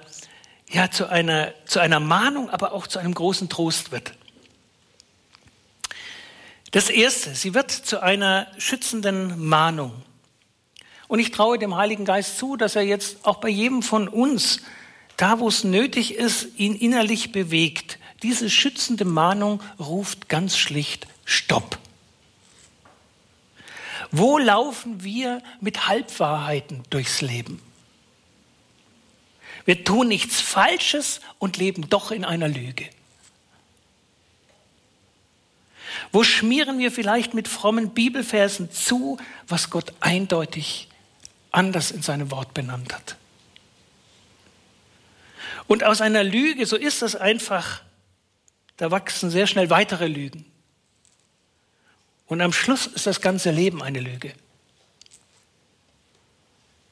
ja, 0.70 0.90
zu 0.90 1.10
einer, 1.10 1.54
zu 1.66 1.80
einer 1.80 2.00
Mahnung, 2.00 2.50
aber 2.50 2.72
auch 2.72 2.88
zu 2.88 3.00
einem 3.00 3.14
großen 3.14 3.50
Trost 3.50 3.92
wird. 3.92 4.14
Das 6.72 6.90
erste, 6.90 7.34
sie 7.34 7.54
wird 7.54 7.72
zu 7.72 8.02
einer 8.02 8.48
schützenden 8.60 9.44
Mahnung. 9.44 10.04
Und 11.10 11.18
ich 11.18 11.32
traue 11.32 11.58
dem 11.58 11.76
Heiligen 11.76 12.06
Geist 12.06 12.38
zu, 12.38 12.56
dass 12.56 12.76
er 12.76 12.84
jetzt 12.84 13.26
auch 13.26 13.38
bei 13.38 13.50
jedem 13.50 13.82
von 13.82 14.08
uns, 14.08 14.62
da 15.18 15.40
wo 15.40 15.48
es 15.48 15.64
nötig 15.64 16.14
ist, 16.14 16.48
ihn 16.56 16.76
innerlich 16.76 17.32
bewegt. 17.32 17.98
Diese 18.22 18.48
schützende 18.48 19.06
Mahnung 19.06 19.60
ruft 19.80 20.30
ganz 20.30 20.56
schlicht 20.56 21.08
Stopp. 21.26 21.80
Wo 24.12 24.38
laufen 24.38 25.04
wir 25.04 25.42
mit 25.60 25.88
Halbwahrheiten 25.88 26.84
durchs 26.92 27.22
Leben? 27.22 27.60
Wir 29.66 29.84
tun 29.84 30.10
nichts 30.10 30.40
Falsches 30.40 31.22
und 31.40 31.58
leben 31.58 31.90
doch 31.90 32.12
in 32.12 32.24
einer 32.24 32.48
Lüge. 32.48 32.88
Wo 36.12 36.24
schmieren 36.24 36.78
wir 36.78 36.92
vielleicht 36.92 37.34
mit 37.34 37.48
frommen 37.48 37.96
Bibelversen 37.96 38.72
zu, 38.72 39.18
was 39.48 39.72
Gott 39.72 39.94
eindeutig 40.02 40.89
anders 41.52 41.92
in 41.92 42.02
seinem 42.02 42.32
Wort 42.32 42.54
benannt 42.54 42.94
hat. 42.94 43.18
Und 45.68 45.84
aus 45.84 46.02
einer 46.02 46.24
Lüge, 46.24 46.66
so 46.66 46.76
ist 46.76 47.02
das 47.02 47.16
einfach, 47.16 47.84
da 48.78 48.92
wachsen 48.92 49.30
sehr 49.30 49.46
schnell 49.46 49.70
weitere 49.70 50.08
Lügen. 50.08 50.46
Und 52.26 52.42
am 52.42 52.54
Schluss 52.54 52.88
ist 52.88 53.08
das 53.08 53.22
ganze 53.22 53.52
Leben 53.52 53.84
eine 53.84 54.00
Lüge. 54.00 54.34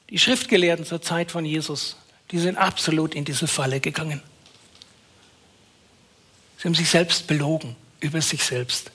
Die 0.09 0.19
Schriftgelehrten 0.19 0.85
zur 0.85 1.01
Zeit 1.01 1.31
von 1.31 1.45
Jesus, 1.45 1.97
die 2.31 2.39
sind 2.39 2.57
absolut 2.57 3.13
in 3.15 3.25
diese 3.25 3.47
Falle 3.47 3.79
gegangen. 3.79 4.21
Sie 6.57 6.63
haben 6.63 6.75
sich 6.75 6.89
selbst 6.89 7.27
belogen 7.27 7.75
über 7.99 8.21
sich 8.21 8.43
selbst. 8.43 8.91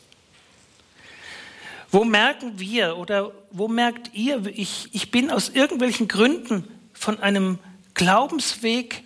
Wo 1.92 2.04
merken 2.04 2.58
wir 2.58 2.96
oder 2.96 3.32
wo 3.50 3.68
merkt 3.68 4.14
ihr, 4.14 4.46
ich, 4.46 4.88
ich 4.92 5.10
bin 5.10 5.30
aus 5.30 5.50
irgendwelchen 5.50 6.08
Gründen 6.08 6.66
von 6.94 7.20
einem 7.20 7.58
Glaubensweg 7.92 9.04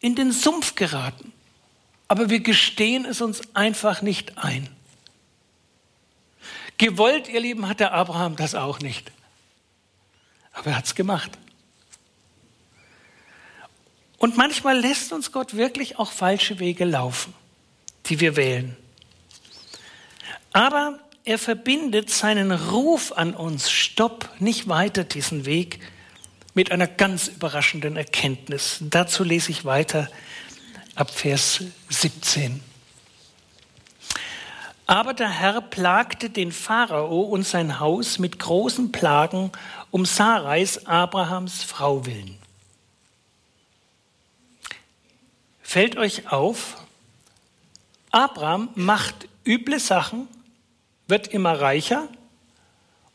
in 0.00 0.16
den 0.16 0.32
Sumpf 0.32 0.74
geraten, 0.74 1.32
aber 2.08 2.30
wir 2.30 2.40
gestehen 2.40 3.04
es 3.04 3.20
uns 3.20 3.54
einfach 3.54 4.02
nicht 4.02 4.38
ein. 4.38 4.68
Gewollt, 6.78 7.28
ihr 7.28 7.40
Lieben, 7.40 7.68
hat 7.68 7.78
der 7.78 7.92
Abraham 7.92 8.34
das 8.34 8.56
auch 8.56 8.80
nicht. 8.80 9.12
Aber 10.52 10.70
er 10.70 10.78
hat 10.78 10.86
es 10.86 10.96
gemacht. 10.96 11.30
Und 14.16 14.36
manchmal 14.36 14.80
lässt 14.80 15.12
uns 15.12 15.30
Gott 15.30 15.54
wirklich 15.54 15.96
auch 16.00 16.10
falsche 16.10 16.58
Wege 16.58 16.84
laufen, 16.84 17.34
die 18.06 18.18
wir 18.18 18.34
wählen. 18.34 18.76
Aber 20.52 20.98
er 21.28 21.38
verbindet 21.38 22.08
seinen 22.08 22.52
Ruf 22.52 23.12
an 23.12 23.34
uns, 23.34 23.70
stopp, 23.70 24.30
nicht 24.38 24.66
weiter 24.66 25.04
diesen 25.04 25.44
Weg, 25.44 25.78
mit 26.54 26.72
einer 26.72 26.86
ganz 26.86 27.28
überraschenden 27.28 27.96
Erkenntnis. 27.96 28.78
Dazu 28.80 29.24
lese 29.24 29.50
ich 29.50 29.66
weiter 29.66 30.08
ab 30.94 31.10
Vers 31.10 31.64
17. 31.90 32.62
Aber 34.86 35.12
der 35.12 35.28
Herr 35.28 35.60
plagte 35.60 36.30
den 36.30 36.50
Pharao 36.50 37.20
und 37.20 37.46
sein 37.46 37.78
Haus 37.78 38.18
mit 38.18 38.38
großen 38.38 38.90
Plagen 38.90 39.52
um 39.90 40.06
Sarais, 40.06 40.86
Abrahams 40.86 41.62
Frau 41.62 42.06
willen. 42.06 42.38
Fällt 45.60 45.98
euch 45.98 46.32
auf, 46.32 46.78
Abraham 48.12 48.70
macht 48.76 49.28
üble 49.44 49.78
Sachen, 49.78 50.26
wird 51.08 51.26
immer 51.28 51.60
reicher 51.60 52.08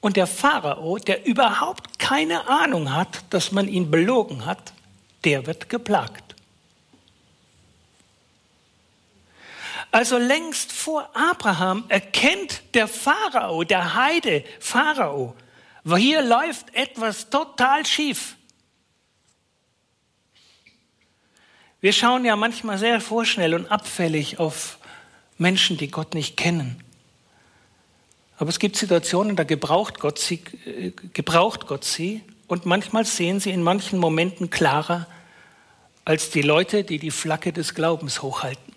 und 0.02 0.18
der 0.18 0.28
Pharao, 0.28 0.98
der 0.98 1.26
überhaupt 1.26 1.98
keine 1.98 2.50
Ahnung 2.50 2.94
hat, 2.94 3.24
dass 3.30 3.54
man 3.54 3.70
ihn 3.70 3.90
belogen 3.90 4.46
hat, 4.46 4.74
der 5.24 5.48
wird 5.48 5.70
geplagt. 5.70 6.36
Also 9.92 10.18
längst 10.18 10.72
vor 10.72 11.10
Abraham 11.16 11.86
erkennt 11.88 12.64
der 12.74 12.88
Pharao, 12.90 13.64
der 13.64 13.94
Heide 13.94 14.44
Pharao, 14.60 15.36
hier 15.86 16.22
läuft 16.22 16.74
etwas 16.74 17.30
total 17.30 17.86
schief. 17.86 18.36
Wir 21.80 21.94
schauen 21.94 22.26
ja 22.26 22.36
manchmal 22.36 22.78
sehr 22.78 23.00
vorschnell 23.00 23.54
und 23.54 23.68
abfällig 23.68 24.40
auf 24.40 24.80
Menschen, 25.38 25.78
die 25.78 25.92
Gott 25.92 26.14
nicht 26.14 26.38
kennen. 26.38 26.83
Aber 28.38 28.50
es 28.50 28.60
gibt 28.60 28.76
Situationen, 28.76 29.36
da 29.36 29.44
gebraucht 29.44 30.00
Gott 30.00 30.20
sie, 30.20 30.44
äh, 30.66 30.92
gebraucht 31.14 31.68
Gott 31.68 31.84
sie 31.84 32.22
und 32.48 32.66
manchmal 32.66 33.06
sehen 33.06 33.40
sie 33.40 33.52
in 33.52 33.64
manchen 33.64 34.00
Momenten 34.00 34.50
klarer 34.50 35.08
als 36.06 36.30
die 36.30 36.42
Leute, 36.42 36.84
die 36.84 37.00
die 37.00 37.12
Flagge 37.12 37.54
des 37.54 37.76
Glaubens 37.76 38.22
hochhalten. 38.22 38.74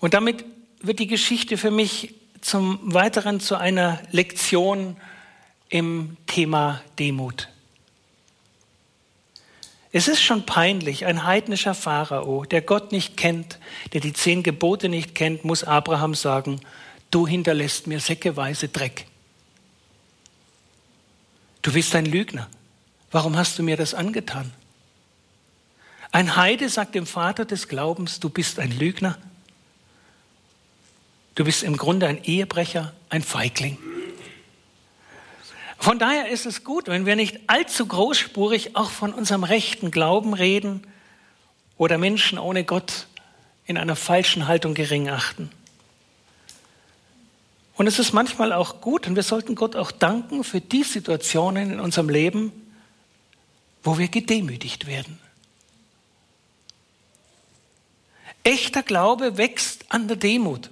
Und 0.00 0.14
damit 0.14 0.44
wird 0.80 0.98
die 0.98 1.06
Geschichte 1.06 1.56
für 1.56 1.70
mich 1.70 2.14
zum 2.40 2.78
Weiteren 2.82 3.40
zu 3.40 3.56
einer 3.56 4.00
Lektion 4.12 4.96
im 5.68 6.16
Thema 6.26 6.82
Demut. 6.98 7.48
Es 9.90 10.08
ist 10.08 10.20
schon 10.20 10.44
peinlich, 10.44 11.06
ein 11.06 11.24
heidnischer 11.24 11.74
Pharao, 11.74 12.44
der 12.44 12.60
Gott 12.60 12.92
nicht 12.92 13.16
kennt, 13.16 13.58
der 13.94 14.02
die 14.02 14.12
zehn 14.12 14.42
Gebote 14.42 14.90
nicht 14.90 15.14
kennt, 15.14 15.44
muss 15.44 15.64
Abraham 15.64 16.14
sagen, 16.14 16.60
du 17.16 17.26
hinterlässt 17.26 17.86
mir 17.86 17.98
säckeweise 17.98 18.68
Dreck. 18.68 19.06
Du 21.62 21.72
bist 21.72 21.94
ein 21.94 22.04
Lügner. 22.04 22.46
Warum 23.10 23.38
hast 23.38 23.58
du 23.58 23.62
mir 23.62 23.78
das 23.78 23.94
angetan? 23.94 24.52
Ein 26.12 26.36
Heide 26.36 26.68
sagt 26.68 26.94
dem 26.94 27.06
Vater 27.06 27.46
des 27.46 27.68
Glaubens, 27.68 28.20
du 28.20 28.28
bist 28.28 28.58
ein 28.58 28.70
Lügner. 28.70 29.16
Du 31.36 31.44
bist 31.44 31.62
im 31.62 31.78
Grunde 31.78 32.06
ein 32.06 32.22
Ehebrecher, 32.22 32.92
ein 33.08 33.22
Feigling. 33.22 33.78
Von 35.78 35.98
daher 35.98 36.28
ist 36.28 36.44
es 36.44 36.64
gut, 36.64 36.86
wenn 36.86 37.06
wir 37.06 37.16
nicht 37.16 37.40
allzu 37.46 37.86
großspurig 37.86 38.76
auch 38.76 38.90
von 38.90 39.14
unserem 39.14 39.42
rechten 39.42 39.90
Glauben 39.90 40.34
reden 40.34 40.86
oder 41.78 41.96
Menschen 41.96 42.38
ohne 42.38 42.64
Gott 42.64 43.06
in 43.64 43.78
einer 43.78 43.96
falschen 43.96 44.46
Haltung 44.46 44.74
gering 44.74 45.08
achten. 45.08 45.50
Und 47.76 47.86
es 47.86 47.98
ist 47.98 48.12
manchmal 48.12 48.52
auch 48.52 48.80
gut, 48.80 49.06
und 49.06 49.16
wir 49.16 49.22
sollten 49.22 49.54
Gott 49.54 49.76
auch 49.76 49.90
danken 49.90 50.44
für 50.44 50.60
die 50.60 50.82
Situationen 50.82 51.72
in 51.72 51.80
unserem 51.80 52.08
Leben, 52.08 52.52
wo 53.82 53.98
wir 53.98 54.08
gedemütigt 54.08 54.86
werden. 54.86 55.18
Echter 58.44 58.82
Glaube 58.82 59.36
wächst 59.36 59.84
an 59.88 60.08
der 60.08 60.16
Demut. 60.16 60.70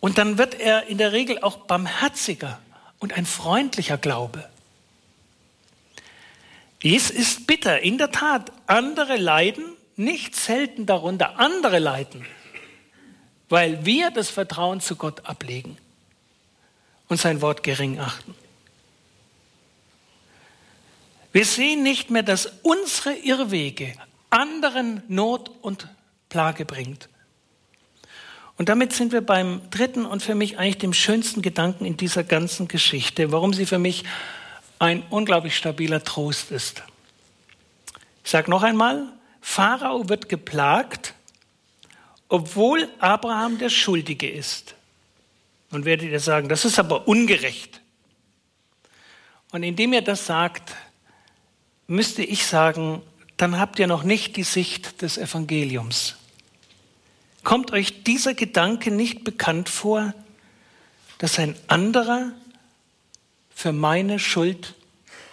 Und 0.00 0.16
dann 0.18 0.38
wird 0.38 0.58
er 0.58 0.86
in 0.86 0.98
der 0.98 1.12
Regel 1.12 1.38
auch 1.42 1.58
barmherziger, 1.66 2.58
und 3.00 3.14
ein 3.14 3.26
freundlicher 3.26 3.98
Glaube. 3.98 4.48
Dies 6.82 7.10
ist 7.10 7.46
bitter. 7.46 7.80
In 7.80 7.98
der 7.98 8.10
Tat, 8.10 8.52
andere 8.66 9.16
leiden, 9.16 9.64
nicht 9.96 10.36
selten 10.36 10.86
darunter, 10.86 11.38
andere 11.38 11.78
leiden, 11.78 12.24
weil 13.50 13.84
wir 13.84 14.10
das 14.10 14.30
Vertrauen 14.30 14.80
zu 14.80 14.96
Gott 14.96 15.26
ablegen 15.26 15.76
und 17.08 17.20
sein 17.20 17.42
Wort 17.42 17.62
gering 17.62 17.98
achten. 17.98 18.34
Wir 21.32 21.44
sehen 21.44 21.82
nicht 21.82 22.10
mehr, 22.10 22.22
dass 22.22 22.46
unsere 22.62 23.14
Irrwege 23.14 23.92
anderen 24.30 25.02
Not 25.08 25.50
und 25.60 25.88
Plage 26.28 26.64
bringt. 26.64 27.08
Und 28.56 28.68
damit 28.68 28.92
sind 28.92 29.12
wir 29.12 29.20
beim 29.20 29.62
dritten 29.70 30.06
und 30.06 30.22
für 30.22 30.34
mich 30.34 30.58
eigentlich 30.58 30.78
dem 30.78 30.92
schönsten 30.92 31.42
Gedanken 31.42 31.84
in 31.84 31.96
dieser 31.96 32.24
ganzen 32.24 32.68
Geschichte, 32.68 33.32
warum 33.32 33.52
sie 33.52 33.66
für 33.66 33.78
mich 33.78 34.04
ein 34.78 35.02
unglaublich 35.10 35.56
stabiler 35.56 36.04
Trost 36.04 36.50
ist. 36.50 36.82
Ich 38.22 38.30
sage 38.30 38.50
noch 38.50 38.62
einmal, 38.62 39.06
Pharao 39.40 40.08
wird 40.08 40.28
geplagt, 40.28 41.14
obwohl 42.30 42.88
Abraham 43.00 43.58
der 43.58 43.68
Schuldige 43.68 44.30
ist. 44.30 44.76
Nun 45.70 45.84
werdet 45.84 46.10
ihr 46.10 46.20
sagen, 46.20 46.48
das 46.48 46.64
ist 46.64 46.78
aber 46.78 47.06
ungerecht. 47.06 47.80
Und 49.50 49.64
indem 49.64 49.92
er 49.92 50.02
das 50.02 50.26
sagt, 50.26 50.74
müsste 51.88 52.22
ich 52.22 52.46
sagen, 52.46 53.02
dann 53.36 53.58
habt 53.58 53.78
ihr 53.80 53.88
noch 53.88 54.04
nicht 54.04 54.36
die 54.36 54.44
Sicht 54.44 55.02
des 55.02 55.18
Evangeliums. 55.18 56.16
Kommt 57.42 57.72
euch 57.72 58.04
dieser 58.04 58.34
Gedanke 58.34 58.92
nicht 58.92 59.24
bekannt 59.24 59.68
vor, 59.68 60.14
dass 61.18 61.38
ein 61.38 61.56
anderer 61.66 62.30
für 63.52 63.72
meine 63.72 64.20
Schuld 64.20 64.74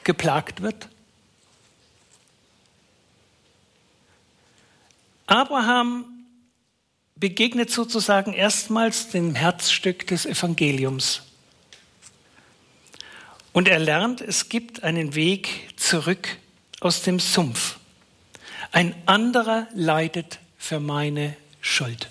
geplagt 0.04 0.64
wird? 0.64 0.90
Abraham 5.28 6.17
begegnet 7.20 7.72
sozusagen 7.72 8.34
erstmals 8.34 9.10
dem 9.10 9.36
Herzstück 9.36 10.08
des 10.08 10.26
Evangeliums. 10.26 11.24
Und 13.54 13.68
er 13.68 13.80
lernt, 13.80 14.22
es 14.22 14.50
gibt 14.50 14.84
einen 14.84 15.16
Weg 15.16 15.74
zurück 15.78 16.28
aus 16.80 17.02
dem 17.02 17.20
Sumpf. 17.20 17.78
Ein 18.72 18.94
anderer 19.08 19.68
leidet 19.74 20.40
für 20.58 20.80
meine 20.80 21.36
Schuld. 21.60 22.10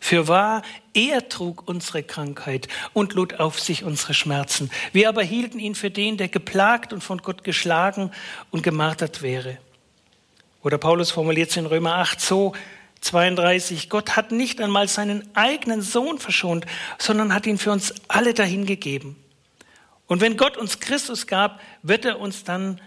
Für 0.00 0.28
wahr, 0.28 0.62
er 0.94 1.28
trug 1.28 1.66
unsere 1.66 2.02
Krankheit 2.02 2.68
und 2.92 3.14
lud 3.14 3.40
auf 3.40 3.60
sich 3.60 3.84
unsere 3.84 4.14
Schmerzen. 4.14 4.70
Wir 4.92 5.08
aber 5.08 5.22
hielten 5.22 5.58
ihn 5.58 5.74
für 5.74 5.90
den, 5.90 6.16
der 6.16 6.28
geplagt 6.28 6.92
und 6.92 7.02
von 7.02 7.18
Gott 7.18 7.44
geschlagen 7.44 8.10
und 8.50 8.62
gemartert 8.62 9.22
wäre. 9.22 9.58
Oder 10.62 10.78
Paulus 10.78 11.10
formuliert 11.10 11.50
es 11.50 11.56
in 11.56 11.66
Römer 11.66 11.96
8 11.96 12.20
so, 12.20 12.54
32, 13.00 13.88
Gott 13.88 14.16
hat 14.16 14.32
nicht 14.32 14.60
einmal 14.60 14.88
seinen 14.88 15.28
eigenen 15.34 15.82
Sohn 15.82 16.18
verschont, 16.18 16.66
sondern 16.98 17.32
hat 17.32 17.46
ihn 17.46 17.58
für 17.58 17.72
uns 17.72 17.94
alle 18.08 18.34
dahingegeben. 18.34 19.16
Und 20.06 20.20
wenn 20.20 20.36
Gott 20.36 20.56
uns 20.56 20.80
Christus 20.80 21.26
gab, 21.26 21.60
wird 21.82 22.04
er 22.04 22.18
uns 22.18 22.44
dann 22.44 22.80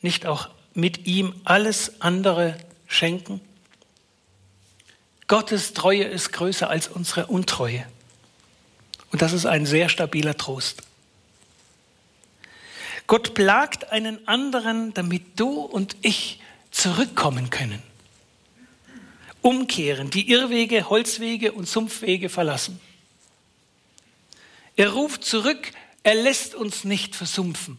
nicht 0.00 0.26
auch 0.26 0.48
mit 0.74 1.06
ihm 1.06 1.34
alles 1.44 2.00
andere 2.00 2.56
schenken? 2.86 3.40
Gottes 5.28 5.72
Treue 5.72 6.04
ist 6.04 6.32
größer 6.32 6.68
als 6.68 6.88
unsere 6.88 7.26
Untreue. 7.26 7.84
Und 9.10 9.22
das 9.22 9.32
ist 9.32 9.46
ein 9.46 9.66
sehr 9.66 9.88
stabiler 9.88 10.36
Trost. 10.36 10.82
Gott 13.06 13.34
plagt 13.34 13.92
einen 13.92 14.26
anderen, 14.26 14.92
damit 14.94 15.38
du 15.38 15.60
und 15.60 15.96
ich 16.02 16.40
zurückkommen 16.70 17.50
können. 17.50 17.82
Umkehren, 19.46 20.10
die 20.10 20.28
Irrwege, 20.28 20.90
Holzwege 20.90 21.52
und 21.52 21.68
Sumpfwege 21.68 22.28
verlassen. 22.28 22.80
Er 24.74 24.90
ruft 24.90 25.22
zurück, 25.22 25.70
er 26.02 26.16
lässt 26.16 26.56
uns 26.56 26.82
nicht 26.82 27.14
versumpfen. 27.14 27.78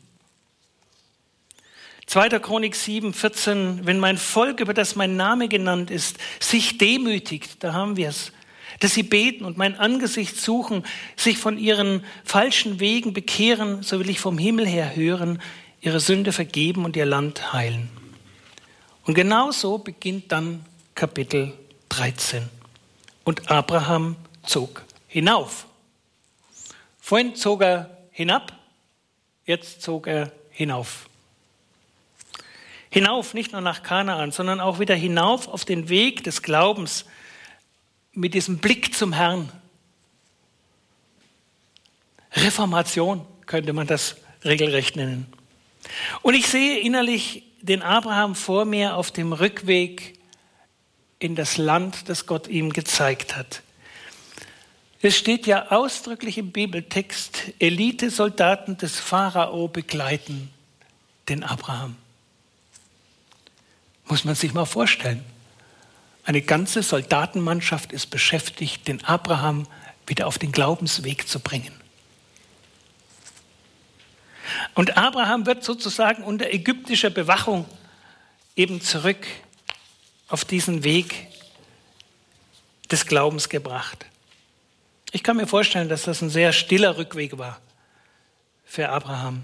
2. 2.05 2.39
Chronik 2.39 2.73
7, 2.73 3.13
14, 3.13 3.85
wenn 3.85 3.99
mein 3.99 4.17
Volk, 4.17 4.61
über 4.61 4.73
das 4.73 4.95
mein 4.95 5.17
Name 5.17 5.49
genannt 5.49 5.91
ist, 5.91 6.15
sich 6.39 6.77
demütigt, 6.77 7.61
da 7.61 7.73
haben 7.73 7.97
wir 7.97 8.07
es, 8.07 8.31
dass 8.79 8.93
sie 8.93 9.03
beten 9.03 9.43
und 9.43 9.57
mein 9.57 9.75
Angesicht 9.75 10.39
suchen, 10.39 10.85
sich 11.17 11.37
von 11.37 11.57
ihren 11.57 12.01
falschen 12.23 12.79
Wegen 12.79 13.11
bekehren, 13.11 13.83
so 13.83 13.99
will 13.99 14.09
ich 14.09 14.21
vom 14.21 14.37
Himmel 14.37 14.65
her 14.65 14.95
hören, 14.95 15.41
ihre 15.81 15.99
Sünde 15.99 16.31
vergeben 16.31 16.85
und 16.85 16.95
ihr 16.95 17.05
Land 17.05 17.51
heilen. 17.51 17.89
Und 19.03 19.15
genau 19.15 19.51
so 19.51 19.79
beginnt 19.79 20.31
dann 20.31 20.63
Kapitel 20.97 21.53
13. 21.89 22.49
Und 23.23 23.51
Abraham 23.51 24.15
zog 24.43 24.83
hinauf. 25.07 25.67
Vorhin 26.99 27.35
zog 27.35 27.61
er 27.61 27.95
hinab, 28.09 28.51
jetzt 29.45 29.83
zog 29.83 30.07
er 30.07 30.31
hinauf. 30.49 31.07
Hinauf, 32.89 33.35
nicht 33.35 33.51
nur 33.51 33.61
nach 33.61 33.83
Kanaan, 33.83 34.31
sondern 34.31 34.59
auch 34.59 34.79
wieder 34.79 34.95
hinauf 34.95 35.47
auf 35.47 35.65
den 35.65 35.87
Weg 35.87 36.23
des 36.23 36.41
Glaubens 36.41 37.05
mit 38.13 38.33
diesem 38.33 38.57
Blick 38.57 38.95
zum 38.95 39.13
Herrn. 39.13 39.51
Reformation 42.31 43.23
könnte 43.45 43.71
man 43.71 43.85
das 43.85 44.15
regelrecht 44.43 44.95
nennen. 44.95 45.31
Und 46.23 46.33
ich 46.33 46.47
sehe 46.47 46.79
innerlich 46.79 47.43
den 47.61 47.83
Abraham 47.83 48.33
vor 48.33 48.65
mir 48.65 48.95
auf 48.95 49.11
dem 49.11 49.31
Rückweg 49.31 50.16
in 51.19 51.35
das 51.35 51.57
Land, 51.57 52.09
das 52.09 52.25
Gott 52.25 52.47
ihm 52.47 52.73
gezeigt 52.73 53.35
hat. 53.35 53.61
Es 55.01 55.15
steht 55.15 55.45
ja 55.45 55.71
ausdrücklich 55.71 56.37
im 56.37 56.51
Bibeltext, 56.51 57.53
Elitesoldaten 57.59 58.77
des 58.77 58.99
Pharao 58.99 59.67
begleiten 59.67 60.51
den 61.29 61.43
Abraham. 61.43 61.95
Muss 64.05 64.23
man 64.23 64.35
sich 64.35 64.53
mal 64.53 64.65
vorstellen. 64.65 65.23
Eine 66.23 66.41
ganze 66.41 66.81
Soldatenmannschaft 66.81 67.91
ist 67.91 68.07
beschäftigt, 68.07 68.87
den 68.87 69.03
Abraham 69.05 69.67
wieder 70.07 70.27
auf 70.27 70.37
den 70.37 70.51
Glaubensweg 70.51 71.27
zu 71.27 71.39
bringen. 71.39 71.73
Und 74.73 74.97
Abraham 74.97 75.45
wird 75.45 75.63
sozusagen 75.63 76.23
unter 76.23 76.51
ägyptischer 76.51 77.09
Bewachung 77.09 77.65
eben 78.55 78.81
zurück 78.81 79.25
auf 80.27 80.45
diesen 80.45 80.83
Weg 80.83 81.27
des 82.91 83.05
Glaubens 83.05 83.49
gebracht. 83.49 84.05
Ich 85.11 85.23
kann 85.23 85.37
mir 85.37 85.47
vorstellen, 85.47 85.89
dass 85.89 86.03
das 86.03 86.21
ein 86.21 86.29
sehr 86.29 86.53
stiller 86.53 86.97
Rückweg 86.97 87.37
war 87.37 87.61
für 88.65 88.89
Abraham. 88.89 89.43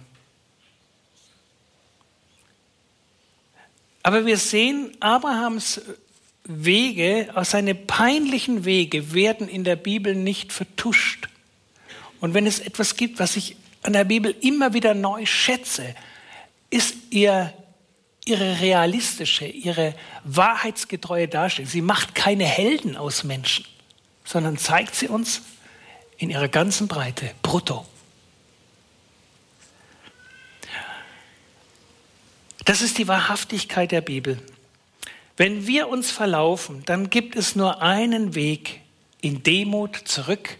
Aber 4.03 4.25
wir 4.25 4.37
sehen, 4.37 4.91
Abrahams 4.99 5.81
Wege, 6.45 7.33
seine 7.43 7.73
peinlichen 7.73 8.65
Wege 8.65 9.13
werden 9.13 9.47
in 9.47 9.63
der 9.63 9.77
Bibel 9.77 10.13
nicht 10.13 10.51
vertuscht. 10.51 11.29
Und 12.19 12.33
wenn 12.33 12.45
es 12.45 12.59
etwas 12.59 12.97
gibt, 12.97 13.19
was 13.19 13.37
ich 13.37 13.55
an 13.81 13.93
der 13.93 14.03
Bibel 14.03 14.35
immer 14.41 14.73
wieder 14.73 14.93
neu 14.93 15.25
schätze, 15.25 15.95
ist 16.69 16.95
ihr, 17.11 17.53
ihre 18.25 18.61
realistische, 18.61 19.45
ihre 19.45 19.95
wahrheitsgetreue 20.23 21.27
Darstellung. 21.27 21.69
Sie 21.69 21.81
macht 21.81 22.15
keine 22.15 22.45
Helden 22.45 22.95
aus 22.95 23.23
Menschen, 23.23 23.65
sondern 24.23 24.57
zeigt 24.57 24.95
sie 24.95 25.07
uns 25.07 25.41
in 26.17 26.29
ihrer 26.29 26.47
ganzen 26.47 26.87
Breite, 26.87 27.31
brutto. 27.41 27.85
Das 32.65 32.81
ist 32.81 32.97
die 32.97 33.09
Wahrhaftigkeit 33.09 33.91
der 33.91 34.01
Bibel. 34.01 34.41
Wenn 35.35 35.67
wir 35.67 35.89
uns 35.89 36.11
verlaufen, 36.11 36.83
dann 36.85 37.09
gibt 37.09 37.35
es 37.35 37.55
nur 37.55 37.81
einen 37.81 38.35
Weg 38.35 38.79
in 39.19 39.43
Demut 39.43 39.95
zurück 40.05 40.57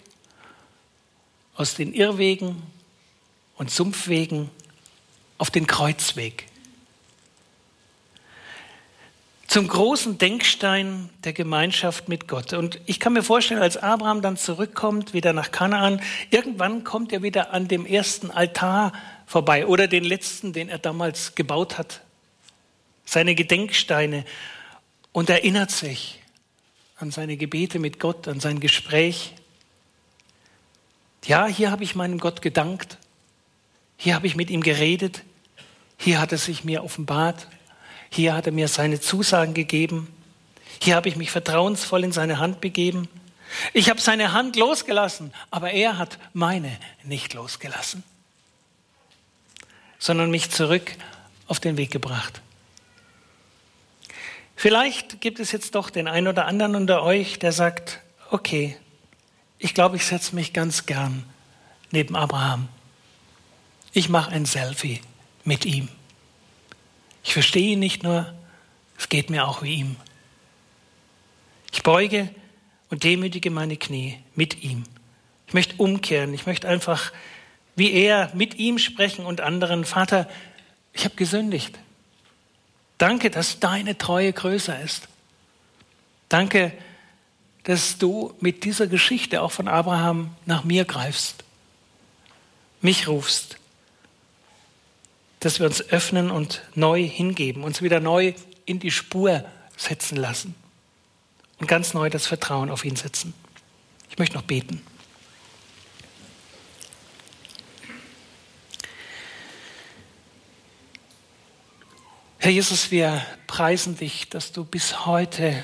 aus 1.56 1.76
den 1.76 1.94
Irrwegen 1.94 2.62
und 3.56 3.72
Sumpfwegen 3.72 4.50
auf 5.38 5.50
den 5.52 5.68
Kreuzweg. 5.68 6.48
Zum 9.54 9.68
großen 9.68 10.18
Denkstein 10.18 11.12
der 11.24 11.32
Gemeinschaft 11.32 12.10
mit 12.10 12.28
Gott. 12.28 12.54
Und 12.54 12.82
ich 12.88 13.00
kann 13.00 13.14
mir 13.14 13.22
vorstellen, 13.22 13.62
als 13.62 13.78
Abraham 13.78 14.24
dann 14.24 14.36
zurückkommt, 14.36 15.14
wieder 15.14 15.32
nach 15.32 15.52
Kanaan, 15.52 16.02
irgendwann 16.32 16.84
kommt 16.84 17.14
er 17.14 17.22
wieder 17.22 17.54
an 17.54 17.68
dem 17.68 17.86
ersten 17.86 18.32
Altar 18.32 18.94
vorbei 19.28 19.68
oder 19.68 19.88
den 19.88 20.06
letzten, 20.06 20.54
den 20.54 20.70
er 20.70 20.80
damals 20.80 21.36
gebaut 21.36 21.78
hat. 21.78 22.02
Seine 23.06 23.36
Gedenksteine 23.36 24.26
und 25.12 25.30
erinnert 25.30 25.70
sich 25.70 26.20
an 26.98 27.12
seine 27.12 27.38
Gebete 27.38 27.78
mit 27.78 28.00
Gott, 28.00 28.28
an 28.28 28.40
sein 28.40 28.60
Gespräch. 28.60 29.36
Ja, 31.26 31.46
hier 31.46 31.70
habe 31.70 31.84
ich 31.84 31.94
meinem 31.94 32.18
Gott 32.18 32.42
gedankt 32.42 32.98
Hier 33.98 34.16
habe 34.16 34.26
ich 34.26 34.36
mit 34.36 34.50
ihm 34.50 34.64
geredet. 34.64 35.22
Hier 36.00 36.20
hat 36.20 36.32
er 36.32 36.40
sich 36.40 36.64
mir 36.64 36.84
offenbart. 36.84 37.48
Hier 38.14 38.36
hat 38.36 38.46
er 38.46 38.52
mir 38.52 38.68
seine 38.68 39.02
Zusagen 39.02 39.56
gegeben. 39.56 40.08
Hier 40.80 40.96
habe 40.96 41.10
ich 41.10 41.16
mich 41.16 41.32
vertrauensvoll 41.32 42.04
in 42.04 42.12
seine 42.12 42.38
Hand 42.38 42.62
begeben. 42.62 43.10
Ich 43.74 43.90
habe 43.90 44.00
seine 44.00 44.34
Hand 44.34 44.56
losgelassen, 44.56 45.34
aber 45.50 45.72
er 45.72 45.98
hat 45.98 46.20
meine 46.32 46.78
nicht 47.04 47.34
losgelassen, 47.34 48.04
sondern 49.98 50.30
mich 50.30 50.52
zurück 50.52 50.92
auf 51.48 51.60
den 51.60 51.76
Weg 51.76 51.90
gebracht. 51.90 52.42
Vielleicht 54.56 55.20
gibt 55.20 55.40
es 55.40 55.52
jetzt 55.52 55.74
doch 55.74 55.90
den 55.90 56.08
einen 56.08 56.28
oder 56.28 56.46
anderen 56.46 56.76
unter 56.76 57.02
euch, 57.02 57.40
der 57.40 57.52
sagt, 57.52 58.00
okay, 58.30 58.78
ich 59.58 59.74
glaube, 59.74 59.96
ich 59.96 60.06
setze 60.06 60.36
mich 60.36 60.54
ganz 60.54 60.86
gern 60.86 61.24
neben 61.90 62.16
Abraham. 62.16 62.68
Ich 63.92 64.08
mache 64.08 64.30
ein 64.30 64.46
Selfie 64.46 65.02
mit 65.46 65.66
ihm. 65.66 65.90
Ich 67.24 67.34
verstehe 67.34 67.72
ihn 67.72 67.80
nicht 67.80 68.04
nur, 68.04 68.34
es 68.98 69.10
geht 69.10 69.30
mir 69.30 69.48
auch 69.48 69.64
wie 69.64 69.76
ihm. 69.76 69.96
Ich 71.72 71.84
beuge 71.84 72.30
und 72.90 73.04
demütige 73.04 73.50
meine 73.50 73.78
Knie 73.78 74.20
mit 74.36 74.64
ihm. 74.64 74.84
Ich 75.48 75.54
möchte 75.54 75.76
umkehren, 75.78 76.34
ich 76.34 76.46
möchte 76.46 76.68
einfach 76.68 77.12
wie 77.76 77.92
er 77.92 78.32
mit 78.34 78.56
ihm 78.56 78.78
sprechen 78.78 79.26
und 79.26 79.42
anderen, 79.42 79.86
Vater, 79.86 80.30
ich 80.94 81.06
habe 81.06 81.16
gesündigt. 81.16 81.80
Danke, 82.98 83.30
dass 83.30 83.60
deine 83.60 83.98
Treue 83.98 84.32
größer 84.32 84.80
ist. 84.82 85.08
Danke, 86.30 86.72
dass 87.64 87.98
du 87.98 88.34
mit 88.40 88.64
dieser 88.64 88.88
Geschichte 88.88 89.42
auch 89.42 89.52
von 89.52 89.68
Abraham 89.68 90.36
nach 90.46 90.64
mir 90.64 90.86
greifst, 90.86 91.44
mich 92.82 93.08
rufst, 93.08 93.58
dass 95.44 95.60
wir 95.60 95.66
uns 95.66 95.82
öffnen 95.90 96.32
und 96.32 96.62
neu 96.76 97.04
hingeben, 97.04 97.64
uns 97.64 97.82
wieder 97.82 98.00
neu 98.00 98.34
in 98.66 98.80
die 98.80 98.92
Spur 98.92 99.44
setzen 99.76 100.18
lassen 100.18 100.56
und 101.60 101.68
ganz 101.68 101.94
neu 101.94 102.10
das 102.10 102.28
Vertrauen 102.28 102.70
auf 102.70 102.86
ihn 102.86 102.96
setzen. 102.96 103.34
Ich 104.10 104.18
möchte 104.18 104.36
noch 104.36 104.44
beten. 104.44 104.82
Herr 112.38 112.52
Jesus, 112.52 112.92
wir 112.92 113.26
preisen 113.48 113.98
dich, 113.98 114.30
dass 114.30 114.52
du 114.52 114.66
bis 114.66 115.06
heute 115.06 115.64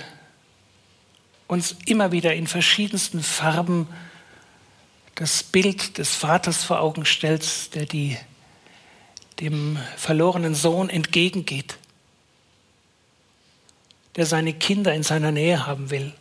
uns 1.48 1.76
immer 1.86 2.14
wieder 2.14 2.34
in 2.36 2.48
verschiedensten 2.48 3.22
Farben 3.22 3.88
das 5.16 5.44
Bild 5.44 5.98
des 5.98 6.16
Vaters 6.16 6.64
vor 6.64 6.80
Augen 6.80 7.06
stellst, 7.06 7.76
der 7.76 7.86
die, 7.86 8.18
dem 9.40 9.78
verlorenen 9.96 10.56
Sohn 10.56 10.90
entgegengeht, 10.90 11.78
der 14.16 14.26
seine 14.26 14.54
Kinder 14.54 14.94
in 14.94 15.04
seiner 15.04 15.32
Nähe 15.32 15.66
haben 15.66 15.90
will 15.92 16.14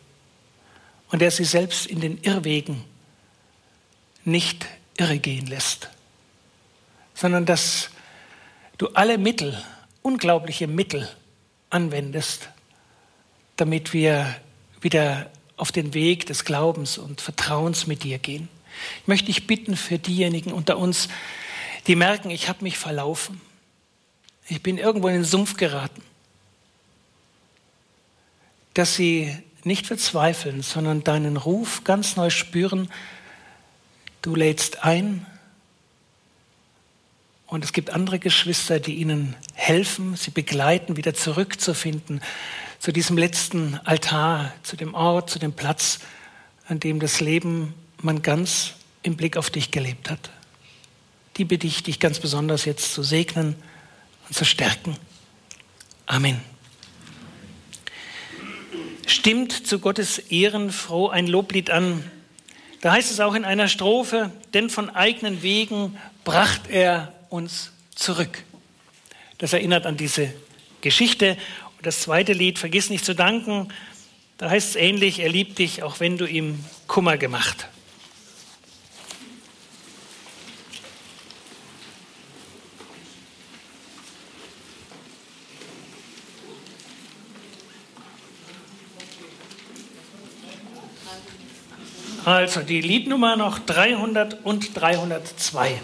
und 1.09 1.21
der 1.21 1.31
sie 1.31 1.43
selbst 1.43 1.85
in 1.85 1.99
den 1.99 2.21
Irrwegen 2.21 2.83
nicht 4.23 4.65
irregehen 4.97 5.47
lässt, 5.47 5.89
sondern 7.13 7.45
dass 7.45 7.89
du 8.77 8.87
alle 8.89 9.17
Mittel 9.17 9.61
unglaubliche 10.01 10.67
Mittel 10.67 11.09
anwendest, 11.69 12.49
damit 13.57 13.93
wir 13.93 14.35
wieder 14.81 15.29
auf 15.57 15.71
den 15.71 15.93
Weg 15.93 16.25
des 16.25 16.45
Glaubens 16.45 16.97
und 16.97 17.21
Vertrauens 17.21 17.85
mit 17.85 18.03
dir 18.03 18.17
gehen. 18.17 18.47
Ich 19.01 19.07
möchte 19.07 19.25
dich 19.25 19.45
bitten 19.45 19.75
für 19.75 19.99
diejenigen 19.99 20.53
unter 20.53 20.77
uns, 20.77 21.09
die 21.89 21.95
merken, 21.95 22.29
ich 22.29 22.47
habe 22.47 22.63
mich 22.63 22.77
verlaufen. 22.77 23.41
Ich 24.47 24.61
bin 24.61 24.77
irgendwo 24.77 25.07
in 25.07 25.15
den 25.15 25.23
Sumpf 25.23 25.57
geraten. 25.57 26.03
Dass 28.75 28.95
sie 28.95 29.35
nicht 29.63 29.87
verzweifeln, 29.87 30.61
sondern 30.61 31.03
deinen 31.03 31.35
Ruf 31.35 31.83
ganz 31.83 32.15
neu 32.15 32.29
spüren. 32.29 32.91
Du 34.21 34.35
lädst 34.35 34.83
ein, 34.83 35.25
und 37.47 37.65
es 37.65 37.73
gibt 37.73 37.89
andere 37.89 38.19
Geschwister, 38.19 38.79
die 38.79 38.93
ihnen 38.93 39.35
helfen, 39.55 40.15
sie 40.15 40.29
begleiten, 40.29 40.95
wieder 40.95 41.15
zurückzufinden 41.15 42.21
zu 42.77 42.91
diesem 42.91 43.17
letzten 43.17 43.79
Altar, 43.85 44.53
zu 44.61 44.77
dem 44.77 44.93
Ort, 44.93 45.31
zu 45.31 45.39
dem 45.39 45.53
Platz, 45.53 45.99
an 46.67 46.79
dem 46.79 46.99
das 46.99 47.19
Leben 47.19 47.73
man 48.03 48.21
ganz 48.21 48.75
im 49.01 49.17
Blick 49.17 49.35
auf 49.35 49.49
dich 49.49 49.71
gelebt 49.71 50.11
hat. 50.11 50.29
Die 51.39 51.45
bitte 51.45 51.67
ich 51.67 51.83
dich 51.83 52.01
ganz 52.01 52.19
besonders 52.19 52.65
jetzt 52.65 52.93
zu 52.93 53.01
segnen 53.01 53.55
und 54.27 54.35
zu 54.35 54.43
stärken. 54.43 54.97
Amen. 56.05 56.41
Stimmt 59.07 59.65
zu 59.65 59.79
Gottes 59.79 60.19
Ehren 60.19 60.69
froh 60.69 61.07
ein 61.07 61.27
Loblied 61.27 61.69
an. 61.69 62.03
Da 62.81 62.91
heißt 62.91 63.09
es 63.09 63.21
auch 63.21 63.35
in 63.35 63.45
einer 63.45 63.69
Strophe, 63.69 64.31
denn 64.53 64.69
von 64.69 64.89
eigenen 64.89 65.41
Wegen 65.41 65.97
bracht 66.25 66.69
er 66.69 67.13
uns 67.29 67.71
zurück. 67.95 68.43
Das 69.37 69.53
erinnert 69.53 69.85
an 69.85 69.95
diese 69.95 70.33
Geschichte. 70.81 71.37
Und 71.77 71.85
das 71.85 72.01
zweite 72.01 72.33
Lied, 72.33 72.59
Vergiss 72.59 72.89
nicht 72.89 73.05
zu 73.05 73.15
danken, 73.15 73.69
da 74.37 74.49
heißt 74.49 74.71
es 74.71 74.75
ähnlich, 74.75 75.19
er 75.19 75.29
liebt 75.29 75.57
dich, 75.57 75.83
auch 75.83 76.01
wenn 76.01 76.17
du 76.17 76.25
ihm 76.25 76.65
Kummer 76.87 77.17
gemacht. 77.17 77.69
Also 92.29 92.61
die 92.61 92.79
Liednummer 92.79 93.35
noch 93.35 93.57
300 93.57 94.45
und 94.45 94.79
302. 94.79 95.81